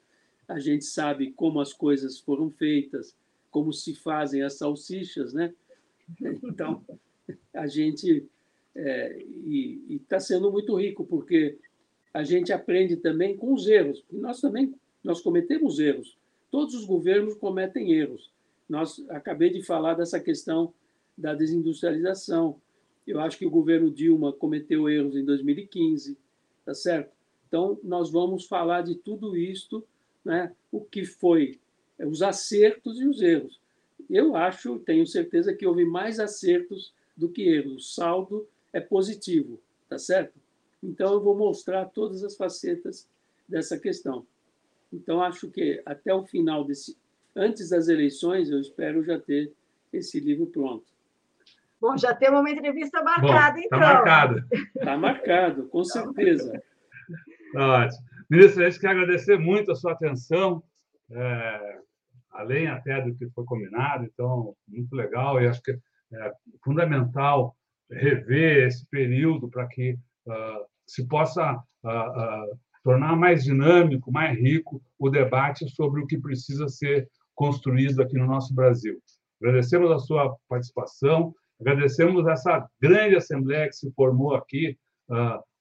[0.47, 3.15] a gente sabe como as coisas foram feitas,
[3.51, 5.53] como se fazem as salsichas, né?
[6.43, 6.83] Então,
[7.53, 8.27] a gente
[8.75, 11.57] é, e está sendo muito rico porque
[12.13, 14.03] a gente aprende também com os erros.
[14.11, 14.73] Nós também
[15.03, 16.17] nós cometemos erros.
[16.49, 18.31] Todos os governos cometem erros.
[18.67, 20.73] Nós acabei de falar dessa questão
[21.17, 22.59] da desindustrialização.
[23.07, 26.17] Eu acho que o governo Dilma cometeu erros em 2015,
[26.65, 27.11] tá certo?
[27.47, 29.83] Então nós vamos falar de tudo isto,
[30.23, 30.53] né?
[30.71, 31.59] O que foi
[32.05, 33.59] os acertos e os erros.
[34.09, 37.73] Eu acho, tenho certeza que houve mais acertos do que erros.
[37.73, 40.39] O saldo é positivo, tá certo?
[40.83, 43.07] Então eu vou mostrar todas as facetas
[43.47, 44.25] dessa questão.
[44.91, 46.97] Então acho que até o final desse,
[47.35, 49.51] antes das eleições, eu espero já ter
[49.93, 50.85] esse livro pronto.
[51.79, 53.79] Bom, já temos uma entrevista marcada, Bom, então.
[53.79, 54.45] Está marcado.
[54.75, 56.61] Está marcado, com certeza.
[57.55, 58.11] Ótimo.
[58.29, 60.63] Ministro, a gente quer agradecer muito a sua atenção.
[61.09, 61.79] É,
[62.31, 66.31] além até do que foi combinado, então, muito legal, e acho que é
[66.63, 67.55] fundamental
[67.89, 69.93] rever esse período para que
[70.25, 76.17] uh, se possa uh, uh, tornar mais dinâmico, mais rico o debate sobre o que
[76.17, 78.99] precisa ser construído aqui no nosso Brasil.
[79.41, 84.77] Agradecemos a sua participação, agradecemos essa grande assembleia que se formou aqui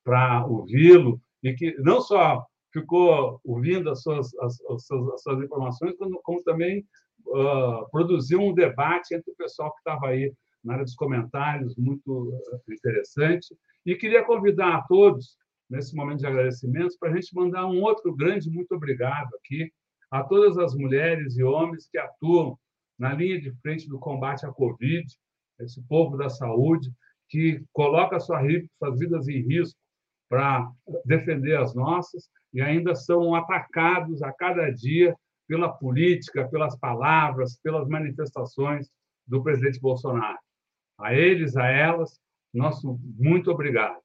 [0.05, 5.43] para ouvi-lo e que não só ficou ouvindo as suas, as, as suas, as suas
[5.43, 6.85] informações, como, como também
[7.27, 10.33] uh, produziu um debate entre o pessoal que estava aí
[10.63, 12.33] na área dos comentários, muito
[12.69, 13.55] interessante.
[13.85, 15.37] E queria convidar a todos,
[15.69, 19.73] nesse momento de agradecimentos, para a gente mandar um outro grande muito obrigado aqui
[20.11, 22.59] a todas as mulheres e homens que atuam
[22.99, 25.07] na linha de frente do combate à Covid,
[25.61, 26.93] esse povo da saúde,
[27.29, 28.41] que coloca sua,
[28.79, 29.79] suas vidas em risco
[30.29, 30.71] para
[31.05, 35.15] defender as nossas e ainda são atacados a cada dia
[35.47, 38.89] pela política, pelas palavras, pelas manifestações
[39.27, 40.39] do presidente Bolsonaro.
[40.99, 42.21] A eles, a elas,
[42.53, 43.99] nosso muito obrigado.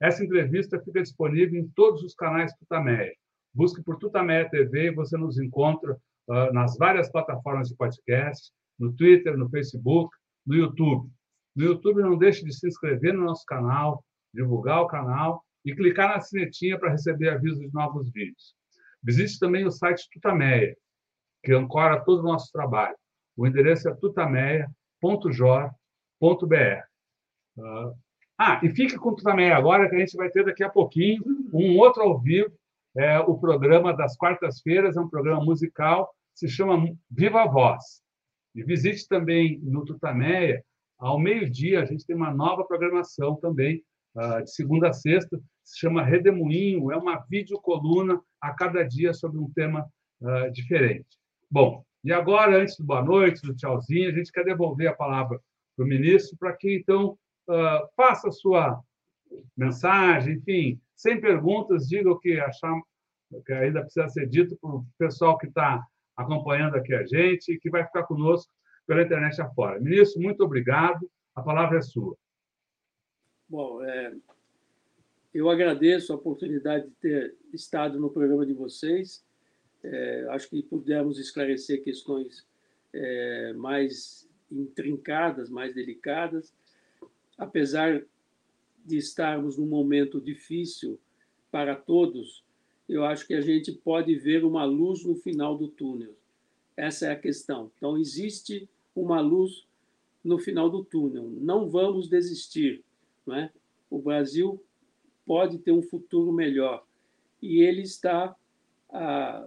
[0.00, 3.12] Essa entrevista fica disponível em todos os canais Tutameia.
[3.54, 5.96] Busque por Tutameia TV e você nos encontra
[6.28, 10.14] uh, nas várias plataformas de podcast, no Twitter, no Facebook,
[10.46, 11.10] no YouTube.
[11.54, 14.04] No YouTube, não deixe de se inscrever no nosso canal,
[14.34, 18.54] divulgar o canal e clicar na sinetinha para receber avisos de novos vídeos.
[19.02, 20.76] Visite também o site Tutameia,
[21.42, 22.96] que ancora todo o nosso trabalho.
[23.36, 26.92] O endereço é tutameia.jor.br.
[28.38, 31.22] Ah, e fique com o Tutameia agora, que a gente vai ter daqui a pouquinho
[31.52, 32.50] um outro ao vivo,
[32.96, 38.02] é o programa das quartas-feiras, é um programa musical, se chama Viva a Voz.
[38.54, 40.64] E visite também no Tutameia,
[40.98, 45.78] ao meio-dia, a gente tem uma nova programação também, ah, de segunda a sexta, se
[45.78, 49.86] chama Redemoinho, é uma videocoluna a cada dia sobre um tema
[50.20, 51.06] uh, diferente.
[51.50, 55.40] Bom, e agora, antes do boa noite, do tchauzinho, a gente quer devolver a palavra
[55.76, 57.16] para o ministro para que, então,
[57.48, 58.80] uh, faça a sua
[59.56, 62.78] mensagem, enfim, sem perguntas, diga o que achar
[63.46, 65.82] que ainda precisa ser dito para o pessoal que está
[66.16, 68.52] acompanhando aqui a gente e que vai ficar conosco
[68.86, 69.80] pela internet afora.
[69.80, 71.08] Ministro, muito obrigado.
[71.34, 72.14] A palavra é sua.
[73.52, 74.14] Bom, é,
[75.34, 79.22] eu agradeço a oportunidade de ter estado no programa de vocês.
[79.84, 82.46] É, acho que pudemos esclarecer questões
[82.94, 86.50] é, mais intrincadas, mais delicadas.
[87.36, 88.02] Apesar
[88.86, 90.98] de estarmos num momento difícil
[91.50, 92.42] para todos,
[92.88, 96.16] eu acho que a gente pode ver uma luz no final do túnel.
[96.74, 97.70] Essa é a questão.
[97.76, 98.66] Então, existe
[98.96, 99.66] uma luz
[100.24, 101.28] no final do túnel.
[101.38, 102.82] Não vamos desistir.
[103.26, 103.50] Não é?
[103.90, 104.62] O Brasil
[105.26, 106.84] pode ter um futuro melhor.
[107.40, 108.34] E ele está,
[108.90, 109.46] ah,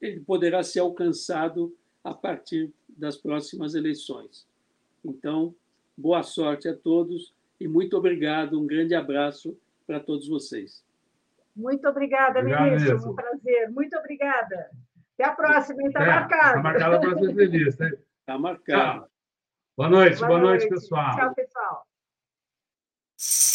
[0.00, 4.46] ele poderá ser alcançado a partir das próximas eleições.
[5.04, 5.54] Então,
[5.96, 8.60] boa sorte a todos e muito obrigado.
[8.60, 10.84] Um grande abraço para todos vocês.
[11.54, 12.94] Muito obrigada, Obrigado ministro.
[12.94, 13.12] Mesmo.
[13.12, 13.70] Um prazer.
[13.70, 14.70] Muito obrigada.
[15.14, 16.46] Até a próxima, está é, marcado.
[16.46, 17.98] Está marcada a próxima entrevista.
[18.20, 19.06] Está marcado.
[19.76, 21.16] Boa noite, boa, boa noite, noite, pessoal.
[21.16, 21.83] Tchau, pessoal.
[23.16, 23.53] you